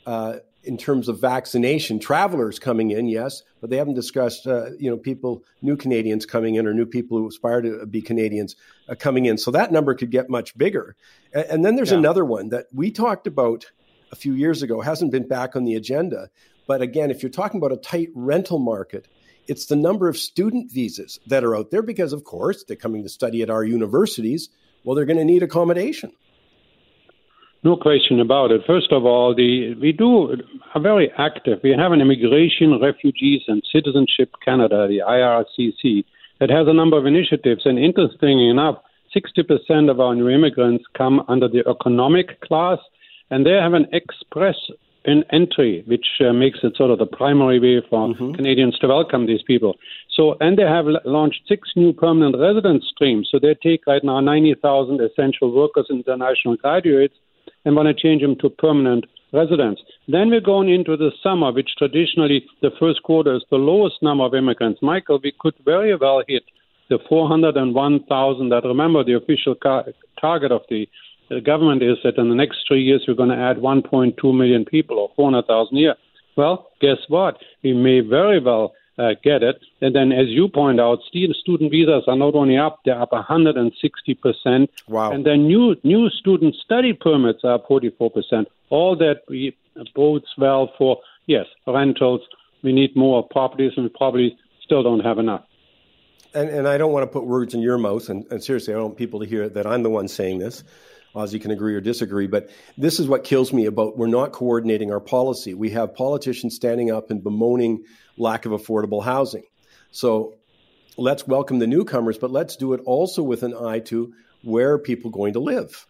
[0.05, 4.89] uh, in terms of vaccination, travelers coming in, yes, but they haven't discussed, uh, you
[4.89, 8.55] know, people, new Canadians coming in or new people who aspire to be Canadians
[8.87, 9.37] uh, coming in.
[9.37, 10.95] So that number could get much bigger.
[11.33, 11.97] And, and then there's yeah.
[11.97, 13.65] another one that we talked about
[14.13, 16.29] a few years ago, hasn't been back on the agenda,
[16.69, 19.07] but again, if you're talking about a tight rental market,
[19.47, 23.01] it's the number of student visas that are out there because, of course, they're coming
[23.01, 24.49] to study at our universities.
[24.83, 26.11] Well, they're going to need accommodation.
[27.63, 28.61] No question about it.
[28.67, 30.37] First of all, the we do
[30.75, 31.57] are very active.
[31.63, 36.05] We have an Immigration, Refugees, and Citizenship Canada, the IRCC,
[36.39, 37.63] that has a number of initiatives.
[37.65, 38.77] And interestingly enough,
[39.15, 42.77] 60% of our new immigrants come under the economic class,
[43.31, 44.57] and they have an express
[45.05, 48.33] in entry, which uh, makes it sort of the primary way for mm-hmm.
[48.33, 49.75] Canadians to welcome these people.
[50.11, 53.29] So, and they have launched six new permanent residence streams.
[53.31, 57.15] So they take right now 90,000 essential workers, international graduates,
[57.65, 59.81] and want to change them to permanent residents.
[60.07, 64.25] Then we're going into the summer, which traditionally the first quarter is the lowest number
[64.25, 64.81] of immigrants.
[64.81, 66.43] Michael, we could very well hit
[66.89, 69.85] the 401,000 that remember the official car-
[70.19, 70.87] target of the
[71.29, 74.65] the government is that in the next three years we're going to add 1.2 million
[74.65, 75.95] people or 400,000 a year.
[76.35, 77.37] Well, guess what?
[77.63, 79.61] We may very well uh, get it.
[79.81, 84.13] And then, as you point out, student visas are not only up; they're up 160
[84.15, 84.69] percent.
[84.87, 85.11] Wow!
[85.11, 88.47] And then new new student study permits are up 44 percent.
[88.69, 89.55] All that we,
[89.95, 92.21] bodes well for yes rentals.
[92.61, 95.45] We need more properties, and we probably still don't have enough.
[96.33, 98.77] And, and I don't want to put words in your mouth, and, and seriously, I
[98.77, 100.63] don't want people to hear that I'm the one saying this.
[101.15, 104.91] Ozzie can agree or disagree, but this is what kills me about we're not coordinating
[104.91, 105.53] our policy.
[105.53, 107.83] We have politicians standing up and bemoaning
[108.17, 109.43] lack of affordable housing.
[109.91, 110.35] So
[110.97, 114.81] let's welcome the newcomers, but let's do it also with an eye to where people
[114.81, 115.85] are people going to live.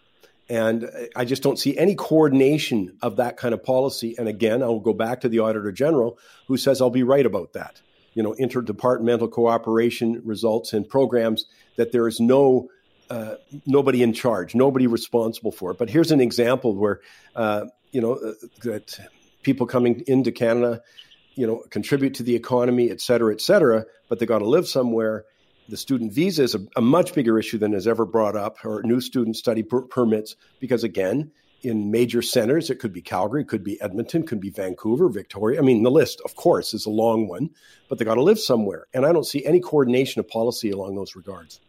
[0.50, 4.16] And I just don't see any coordination of that kind of policy.
[4.18, 6.18] And again, I'll go back to the Auditor General,
[6.48, 7.82] who says I'll be right about that.
[8.16, 11.46] You know, interdepartmental cooperation results in programs
[11.78, 12.70] that there is no
[13.10, 13.36] uh,
[13.66, 15.78] nobody in charge, nobody responsible for it.
[15.78, 17.02] But here's an example where,
[17.36, 18.34] uh, you know, uh,
[18.64, 19.00] that
[19.42, 20.82] people coming into Canada,
[21.36, 24.68] you know, contribute to the economy, et cetera, et cetera, but they got to live
[24.68, 25.26] somewhere.
[25.70, 28.82] The student visa is a, a, much bigger issue than is ever brought up, or
[28.84, 31.32] new student study per- permits, because again,
[31.62, 35.60] in major centers, it could be Calgary, it could be Edmonton, could be Vancouver, Victoria.
[35.60, 37.50] I mean, the list, of course, is a long one,
[37.88, 38.88] but they got to live somewhere.
[38.94, 41.60] And I don't see any coordination of policy along those regards.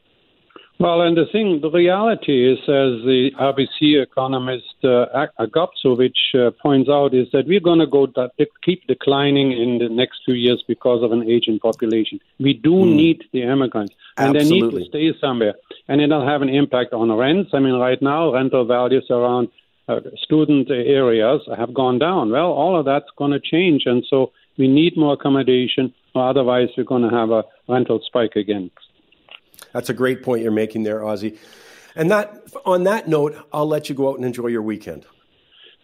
[0.81, 6.89] Well, and the thing, the reality is, as the RBC economist uh, Gopsowicz uh, points
[6.89, 8.31] out, is that we're going to go de-
[8.63, 12.19] keep declining in the next few years because of an aging population.
[12.39, 12.95] We do mm.
[12.97, 14.71] need the immigrants, and Absolutely.
[14.71, 15.53] they need to stay somewhere,
[15.87, 17.51] and it'll have an impact on rents.
[17.53, 19.49] I mean, right now, rental values around
[19.87, 22.31] uh, student areas have gone down.
[22.31, 26.69] Well, all of that's going to change, and so we need more accommodation, or otherwise
[26.75, 28.71] we're going to have a rental spike again.
[29.73, 31.39] That's a great point you're making there, Ozzie.
[31.95, 35.07] And that on that note, I'll let you go out and enjoy your weekend.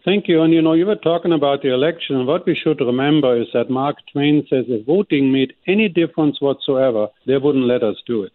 [0.05, 0.43] Thank you.
[0.43, 2.15] And you know, you were talking about the election.
[2.15, 6.41] And what we should remember is that Mark Twain says if voting made any difference
[6.41, 8.33] whatsoever, they wouldn't let us do it.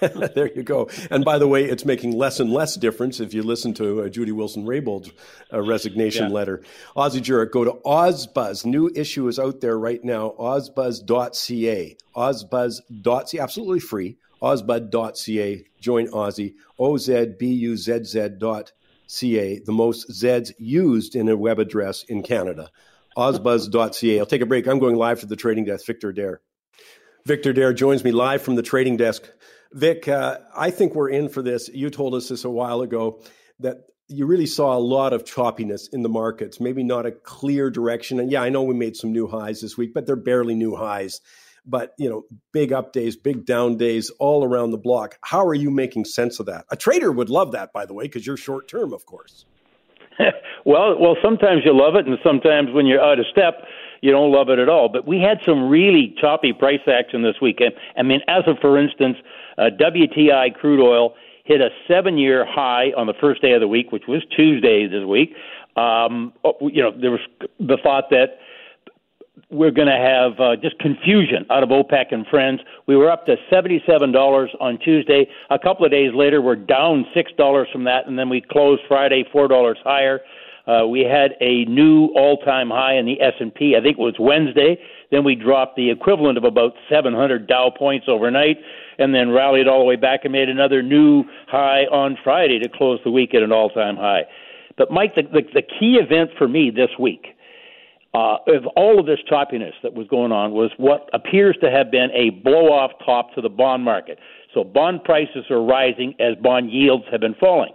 [0.34, 0.88] there you go.
[1.10, 4.08] And by the way, it's making less and less difference if you listen to uh,
[4.08, 5.10] Jody Wilson Raybould's
[5.52, 6.34] uh, resignation yeah.
[6.34, 6.62] letter.
[6.96, 8.64] Ozzie Jurock, go to Ozbuzz.
[8.64, 11.96] New issue is out there right now, ozbuzz.ca.
[12.16, 15.64] Ozbuzz.ca, absolutely free ozbuzz.ca.
[15.80, 16.54] Join Ozzie.
[16.78, 17.38] O-Z-B-U-Z-Z.ca,
[19.60, 22.70] the most Zs used in a web address in Canada.
[23.16, 24.18] Ozbuzz.ca.
[24.18, 24.66] I'll take a break.
[24.66, 25.86] I'm going live to the trading desk.
[25.86, 26.40] Victor Adair.
[27.24, 29.28] Victor Adair joins me live from the trading desk.
[29.72, 31.68] Vic, uh, I think we're in for this.
[31.68, 33.20] You told us this a while ago
[33.60, 33.78] that
[34.08, 38.20] you really saw a lot of choppiness in the markets, maybe not a clear direction.
[38.20, 40.76] And yeah, I know we made some new highs this week, but they're barely new
[40.76, 41.20] highs
[41.66, 45.18] but you know, big up days, big down days all around the block.
[45.22, 46.64] How are you making sense of that?
[46.70, 49.44] A trader would love that, by the way, because you're short term, of course.
[50.64, 53.62] well, well, sometimes you love it, and sometimes when you're out of step,
[54.00, 54.88] you don't love it at all.
[54.88, 57.72] But we had some really choppy price action this weekend.
[57.96, 59.16] I mean, as of for instance,
[59.58, 61.14] uh, WTI crude oil
[61.44, 65.04] hit a seven-year high on the first day of the week, which was Tuesday this
[65.04, 65.34] week.
[65.76, 67.20] Um, oh, you know, there was
[67.60, 68.38] the thought that
[69.50, 72.60] we're going to have uh, just confusion out of OPEC and friends.
[72.86, 75.26] We were up to $77 on Tuesday.
[75.50, 79.24] A couple of days later, we're down $6 from that, and then we closed Friday
[79.34, 80.20] $4 higher.
[80.66, 83.76] Uh, we had a new all-time high in the S&P.
[83.78, 84.78] I think it was Wednesday.
[85.12, 88.56] Then we dropped the equivalent of about 700 Dow points overnight,
[88.98, 92.68] and then rallied all the way back and made another new high on Friday to
[92.68, 94.22] close the week at an all-time high.
[94.76, 97.35] But Mike, the, the, the key event for me this week
[98.16, 101.90] uh, of all of this choppiness that was going on was what appears to have
[101.90, 104.18] been a blow off top to the bond market.
[104.54, 107.72] So bond prices are rising as bond yields have been falling.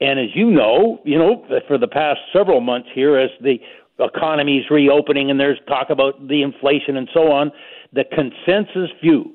[0.00, 3.58] And as you know, you know, for the past several months here, as the
[4.00, 7.52] economy is reopening and there's talk about the inflation and so on,
[7.92, 9.30] the consensus view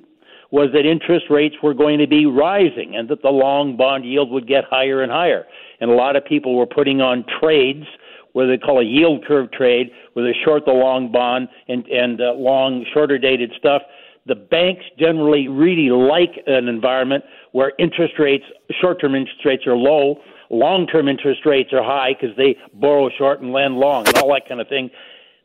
[0.52, 4.30] was that interest rates were going to be rising and that the long bond yield
[4.30, 5.46] would get higher and higher.
[5.80, 7.86] And a lot of people were putting on trades
[8.34, 12.22] where they call a yield curve trade, where they short the long bond and and
[12.22, 13.82] uh, long shorter dated stuff.
[14.28, 17.24] The banks generally really like an environment
[17.54, 18.46] where interest rates,
[18.80, 20.18] short term interest rates are low,
[20.50, 24.32] long term interest rates are high because they borrow short and lend long and all
[24.34, 24.90] that kind of thing.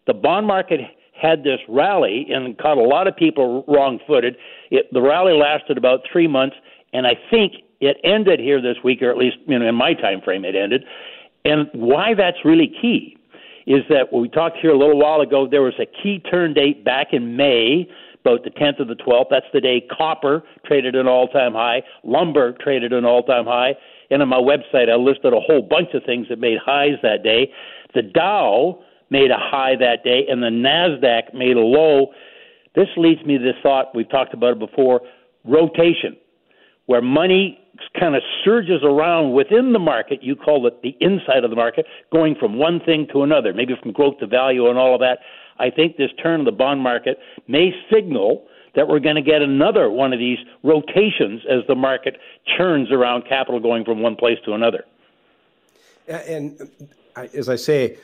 [0.07, 0.81] The bond market
[1.21, 4.37] had this rally and caught a lot of people wrong footed.
[4.71, 6.57] The rally lasted about three months,
[6.93, 9.95] and I think it ended here this week, or at least you know in my
[9.95, 10.85] time frame it ended.
[11.47, 13.17] And why that's really key
[13.67, 16.55] is that when we talked here a little while ago, there was a key turn
[16.55, 17.89] date back in May,
[18.27, 19.27] about the 10th or the 12th.
[19.31, 23.75] That's the day copper traded an all time high, lumber traded an all time high.
[24.11, 27.23] And on my website, I listed a whole bunch of things that made highs that
[27.23, 27.53] day.
[27.95, 28.81] The Dow
[29.11, 32.09] made a high that day, and the NASDAQ made a low.
[32.75, 35.03] This leads me to this thought, we've talked about it before
[35.45, 36.17] rotation,
[36.87, 37.59] where money
[37.99, 40.23] kind of surges around within the market.
[40.23, 43.75] You call it the inside of the market, going from one thing to another, maybe
[43.83, 45.19] from growth to value and all of that.
[45.59, 47.19] I think this turn of the bond market
[47.49, 52.19] may signal that we're going to get another one of these rotations as the market
[52.57, 54.85] churns around capital going from one place to another.
[56.07, 56.71] And
[57.17, 57.97] as I say,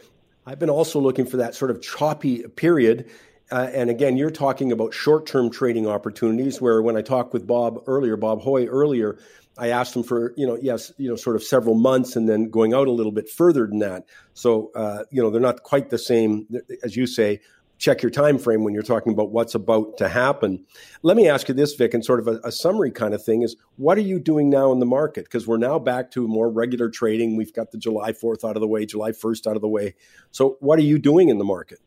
[0.47, 3.11] I've been also looking for that sort of choppy period.
[3.51, 7.47] Uh, and again, you're talking about short term trading opportunities where when I talked with
[7.47, 9.19] Bob earlier, Bob Hoye earlier,
[9.59, 12.49] I asked him for, you know, yes, you know, sort of several months and then
[12.49, 14.07] going out a little bit further than that.
[14.35, 16.47] So, uh, you know, they're not quite the same,
[16.83, 17.41] as you say,
[17.83, 20.65] check your time frame when you're talking about what's about to happen.
[21.03, 23.43] Let me ask you this, Vic, and sort of a, a summary kind of thing
[23.43, 25.25] is what are you doing now in the market?
[25.25, 27.37] Because we're now back to more regular trading.
[27.37, 29.95] We've got the July 4th out of the way, July 1st out of the way.
[30.31, 31.81] So, what are you doing in the market?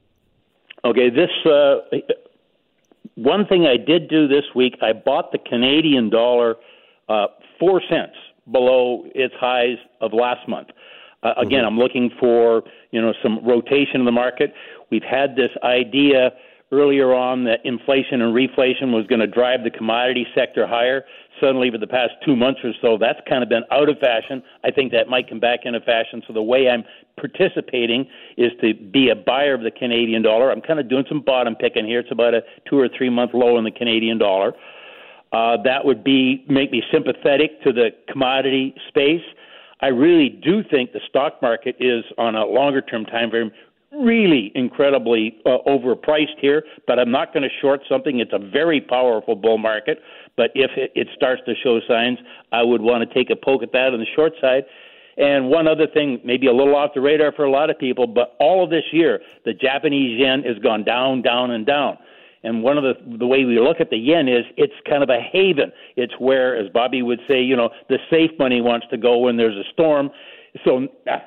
[0.84, 1.78] Okay, this uh,
[3.16, 6.58] one thing I did do this week, I bought the Canadian dollar
[7.10, 7.28] uh,
[7.60, 8.16] four cents
[8.52, 10.70] below its highs of last month.
[11.24, 11.68] Uh, again, mm-hmm.
[11.68, 14.54] I'm looking for you know some rotation in the market.
[14.92, 16.32] We've had this idea
[16.72, 21.04] earlier on that inflation and reflation was going to drive the commodity sector higher.
[21.40, 24.42] Suddenly, for the past two months or so, that's kind of been out of fashion.
[24.64, 26.22] I think that might come back into fashion.
[26.28, 26.84] So the way I'm
[27.18, 30.52] participating is to be a buyer of the Canadian dollar.
[30.52, 32.00] I'm kind of doing some bottom picking here.
[32.00, 34.54] It's about a two or three month low in the Canadian dollar.
[35.36, 39.26] Uh, that would be make me sympathetic to the commodity space.
[39.82, 43.52] I really do think the stock market is on a longer term time frame
[43.92, 48.20] really incredibly uh, overpriced here, but I'm not going to short something.
[48.20, 50.00] It's a very powerful bull market,
[50.38, 52.18] but if it, it starts to show signs,
[52.54, 54.64] I would want to take a poke at that on the short side.
[55.18, 58.08] And one other thing, maybe a little off the radar for a lot of people,
[58.08, 61.98] but all of this year, the Japanese yen has gone down, down, and down.
[62.46, 65.10] And one of the the way we look at the yen is it's kind of
[65.10, 65.72] a haven.
[65.96, 69.36] It's where, as Bobby would say, you know, the safe money wants to go when
[69.36, 70.12] there's a storm.
[70.64, 71.18] So uh,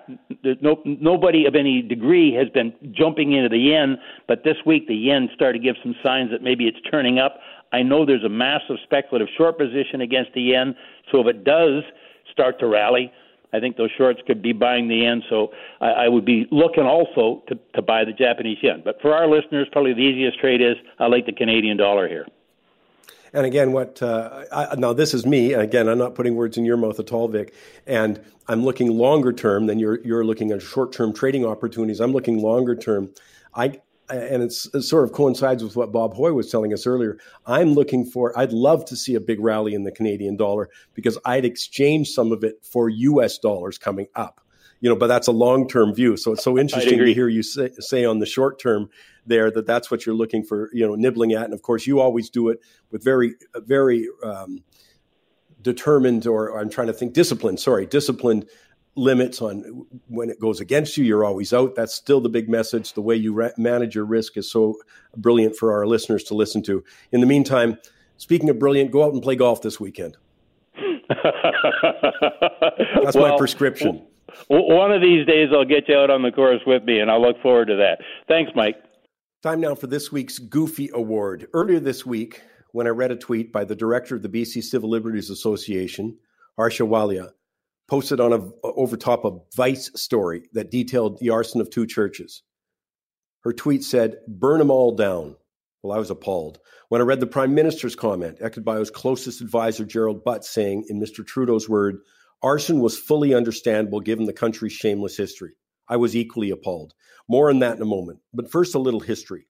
[0.62, 4.94] no, nobody of any degree has been jumping into the yen, but this week the
[4.94, 7.40] yen started to give some signs that maybe it's turning up.
[7.72, 10.74] I know there's a massive speculative short position against the yen,
[11.12, 11.82] so if it does
[12.32, 13.12] start to rally,
[13.52, 15.22] I think those shorts could be buying the yen.
[15.30, 18.82] So I, I would be looking also to, to buy the Japanese yen.
[18.84, 22.26] But for our listeners, probably the easiest trade is I like the Canadian dollar here.
[23.32, 25.52] And again, what uh, I, now this is me.
[25.52, 27.54] Again, I'm not putting words in your mouth at all, Vic.
[27.86, 32.00] And I'm looking longer term than you're you're looking at short term trading opportunities.
[32.00, 33.10] I'm looking longer term.
[33.54, 33.80] I
[34.10, 37.18] and it sort of coincides with what Bob Hoye was telling us earlier.
[37.46, 38.36] I'm looking for.
[38.38, 42.32] I'd love to see a big rally in the Canadian dollar because I'd exchange some
[42.32, 43.38] of it for U.S.
[43.38, 44.40] dollars coming up.
[44.80, 46.16] you know, but that's a long term view.
[46.16, 48.88] So it's so interesting to hear you say, say on the short term
[49.26, 51.44] there that that's what you're looking for, you know, nibbling at.
[51.44, 54.62] And of course, you always do it with very, very um,
[55.60, 57.60] determined, or, or I'm trying to think, disciplined.
[57.60, 58.46] Sorry, disciplined
[58.98, 61.04] limits on when it goes against you.
[61.04, 61.74] You're always out.
[61.74, 62.92] That's still the big message.
[62.92, 64.76] The way you re- manage your risk is so
[65.16, 66.84] brilliant for our listeners to listen to.
[67.12, 67.78] In the meantime,
[68.16, 70.16] speaking of brilliant, go out and play golf this weekend.
[71.08, 71.22] That's
[73.16, 74.04] well, my prescription.
[74.48, 77.16] One of these days, I'll get you out on the course with me, and I
[77.16, 78.00] look forward to that.
[78.28, 78.76] Thanks, Mike.
[79.42, 81.46] Time now for this week's Goofy Award.
[81.54, 82.42] Earlier this week,
[82.72, 86.18] when I read a tweet by the director of the BC Civil Liberties Association,
[86.56, 87.30] Harsha Walia,
[87.88, 92.42] posted on a over top a Vice story that detailed the arson of two churches.
[93.40, 95.36] Her tweet said, "Burn them all down."
[95.82, 96.58] Well, I was appalled
[96.88, 101.24] when I read the Prime Minister's comment, his closest advisor Gerald Butts saying, in Mr.
[101.26, 101.98] Trudeau's word,
[102.42, 105.52] arson was fully understandable given the country's shameless history.
[105.86, 106.94] I was equally appalled.
[107.28, 108.20] More on that in a moment.
[108.32, 109.48] But first, a little history.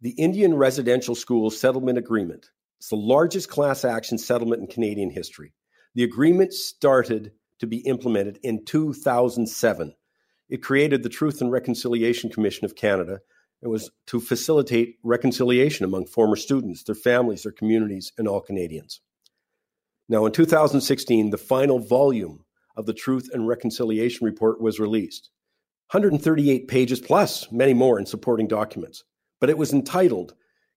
[0.00, 2.50] The Indian Residential School Settlement Agreement
[2.80, 5.52] is the largest class action settlement in Canadian history.
[5.94, 9.94] The agreement started to be implemented in 2007.
[10.48, 13.20] It created the Truth and Reconciliation Commission of Canada.
[13.62, 19.00] It was to facilitate reconciliation among former students, their families, their communities, and all Canadians.
[20.08, 22.44] Now, in 2016, the final volume
[22.76, 25.30] of the Truth and Reconciliation Report was released.
[25.92, 29.04] 138 pages plus many more in supporting documents.
[29.40, 30.34] But it was entitled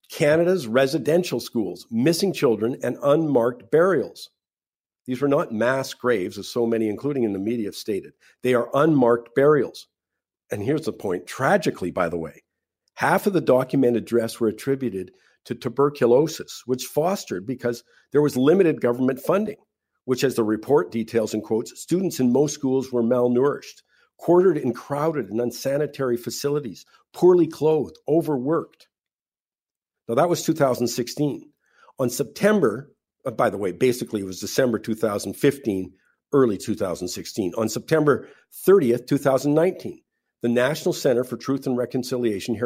[0.09, 4.29] Canada's Residential Schools Missing Children and Unmarked Burials.
[5.05, 8.13] These were not mass graves, as so many, including in the media, have stated.
[8.41, 9.87] They are unmarked burials.
[10.51, 12.43] And here's the point tragically, by the way,
[12.95, 15.11] half of the documented deaths were attributed
[15.45, 19.57] to tuberculosis, which fostered because there was limited government funding,
[20.05, 23.81] which, as the report details in quotes, students in most schools were malnourished,
[24.17, 28.87] quartered in crowded and unsanitary facilities, poorly clothed, overworked.
[30.07, 31.49] Now, that was 2016.
[31.99, 32.89] On September
[33.31, 35.93] by the way, basically it was December 2015,
[36.33, 37.53] early 2016.
[37.57, 38.27] On September
[38.67, 40.01] 30th, 2019,
[40.41, 42.59] the National Center for Truth and Reconciliation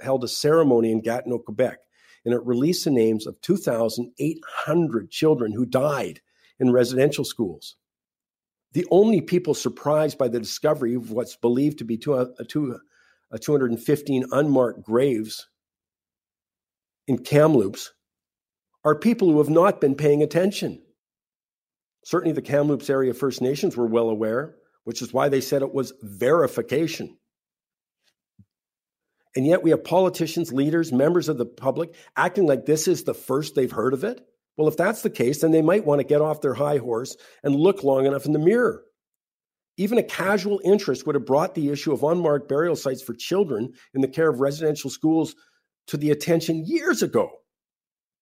[0.00, 1.78] held a ceremony in Gatineau, Quebec,
[2.24, 6.20] and it released the names of 2,800 children who died
[6.58, 7.76] in residential schools.
[8.72, 12.78] The only people surprised by the discovery of what's believed to be two, uh, two,
[13.32, 15.48] uh, 215 unmarked graves
[17.06, 17.92] in Kamloops
[18.84, 20.82] are people who have not been paying attention.
[22.04, 25.74] Certainly, the Kamloops area First Nations were well aware, which is why they said it
[25.74, 27.16] was verification.
[29.36, 33.14] And yet, we have politicians, leaders, members of the public acting like this is the
[33.14, 34.26] first they've heard of it.
[34.56, 37.16] Well, if that's the case, then they might want to get off their high horse
[37.42, 38.82] and look long enough in the mirror.
[39.76, 43.72] Even a casual interest would have brought the issue of unmarked burial sites for children
[43.94, 45.34] in the care of residential schools
[45.86, 47.30] to the attention years ago.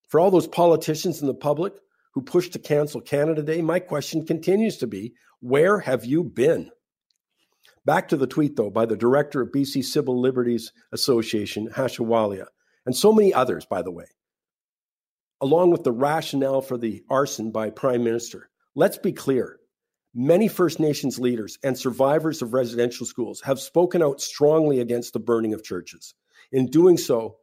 [0.09, 1.75] For all those politicians and the public
[2.13, 6.71] who pushed to cancel Canada Day, my question continues to be where have you been?
[7.85, 12.47] Back to the tweet, though, by the director of BC Civil Liberties Association, Harsha Walia,
[12.85, 14.07] and so many others, by the way,
[15.41, 18.51] along with the rationale for the arson by Prime Minister.
[18.75, 19.59] Let's be clear.
[20.15, 25.21] Many First Nations leaders and survivors of residential schools have spoken out strongly against the
[25.21, 26.15] burning of churches.
[26.51, 27.37] In doing so,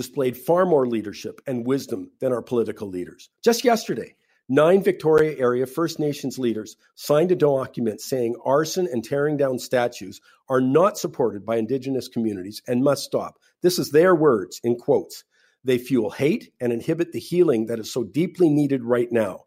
[0.00, 3.28] displayed far more leadership and wisdom than our political leaders.
[3.44, 4.14] Just yesterday,
[4.48, 10.22] nine Victoria area First Nations leaders signed a document saying arson and tearing down statues
[10.48, 13.34] are not supported by Indigenous communities and must stop.
[13.60, 15.24] This is their words in quotes.
[15.64, 19.40] They fuel hate and inhibit the healing that is so deeply needed right now.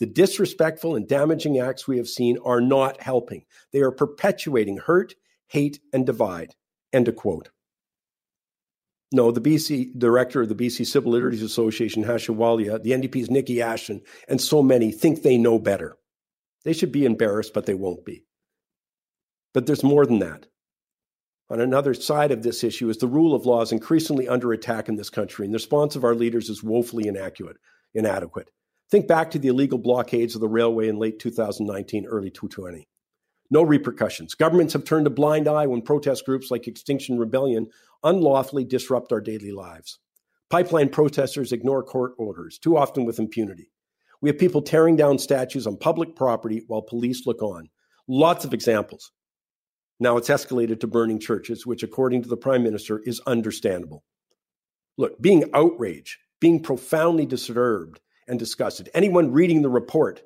[0.00, 3.44] The disrespectful and damaging acts we have seen are not helping.
[3.72, 5.14] They are perpetuating hurt,
[5.46, 6.56] hate, and divide.
[6.92, 7.50] End of quote.
[9.12, 13.28] No, the BC director of the BC Civil Liberties Association, Harsha Walia, uh, the NDP's
[13.28, 15.96] Niki Ashton, and so many think they know better.
[16.64, 18.24] They should be embarrassed, but they won't be.
[19.52, 20.46] But there's more than that.
[21.50, 24.88] On another side of this issue is the rule of law is increasingly under attack
[24.88, 27.58] in this country, and the response of our leaders is woefully inaccurate,
[27.92, 28.48] inadequate.
[28.90, 32.88] Think back to the illegal blockades of the railway in late 2019, early 2020
[33.52, 34.34] no repercussions.
[34.34, 37.68] Governments have turned a blind eye when protest groups like Extinction Rebellion
[38.02, 39.98] unlawfully disrupt our daily lives.
[40.48, 43.70] Pipeline protesters ignore court orders, too often with impunity.
[44.22, 47.68] We have people tearing down statues on public property while police look on.
[48.08, 49.12] Lots of examples.
[50.00, 54.02] Now it's escalated to burning churches, which, according to the Prime Minister, is understandable.
[54.96, 58.88] Look, being outraged, being profoundly disturbed and disgusted.
[58.94, 60.22] Anyone reading the report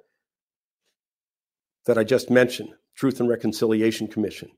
[1.87, 4.51] that I just mentioned Truth and Reconciliation Commission.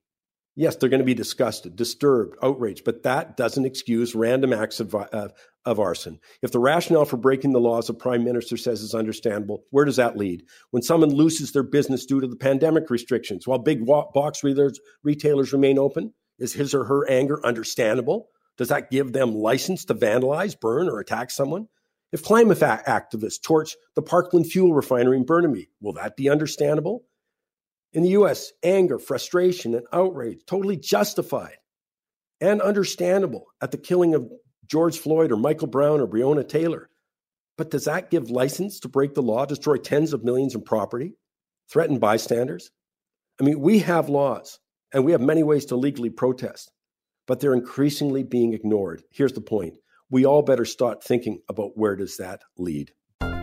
[0.58, 4.92] Yes, they're going to be disgusted, disturbed, outraged, but that doesn't excuse random acts of,
[4.92, 5.32] of,
[5.64, 6.18] of, arson.
[6.42, 9.96] If the rationale for breaking the laws a prime minister says is understandable, where does
[9.96, 10.42] that lead?
[10.72, 15.78] When someone loses their business due to the pandemic restrictions while big box retailers remain
[15.78, 18.28] open, is his or her anger understandable?
[18.56, 21.68] Does that give them license to vandalize, burn, or attack someone?
[22.10, 27.04] If climate activists torch the Parkland fuel refinery in Burnaby, will that be understandable?
[27.92, 31.56] In the US, anger, frustration, and outrage totally justified
[32.40, 34.30] and understandable at the killing of
[34.66, 36.90] George Floyd or Michael Brown or Breonna Taylor.
[37.56, 41.14] But does that give license to break the law, destroy tens of millions in property,
[41.70, 42.70] threaten bystanders?
[43.40, 44.60] I mean, we have laws
[44.92, 46.70] and we have many ways to legally protest,
[47.26, 49.02] but they're increasingly being ignored.
[49.10, 49.74] Here's the point
[50.10, 52.92] we all better start thinking about where does that lead.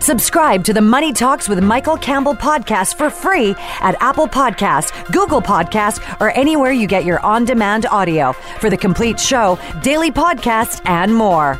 [0.05, 5.41] Subscribe to the Money Talks with Michael Campbell podcast for free at Apple Podcast, Google
[5.41, 8.31] Podcast, or anywhere you get your on-demand audio.
[8.59, 11.59] For the complete show, daily podcast, and more.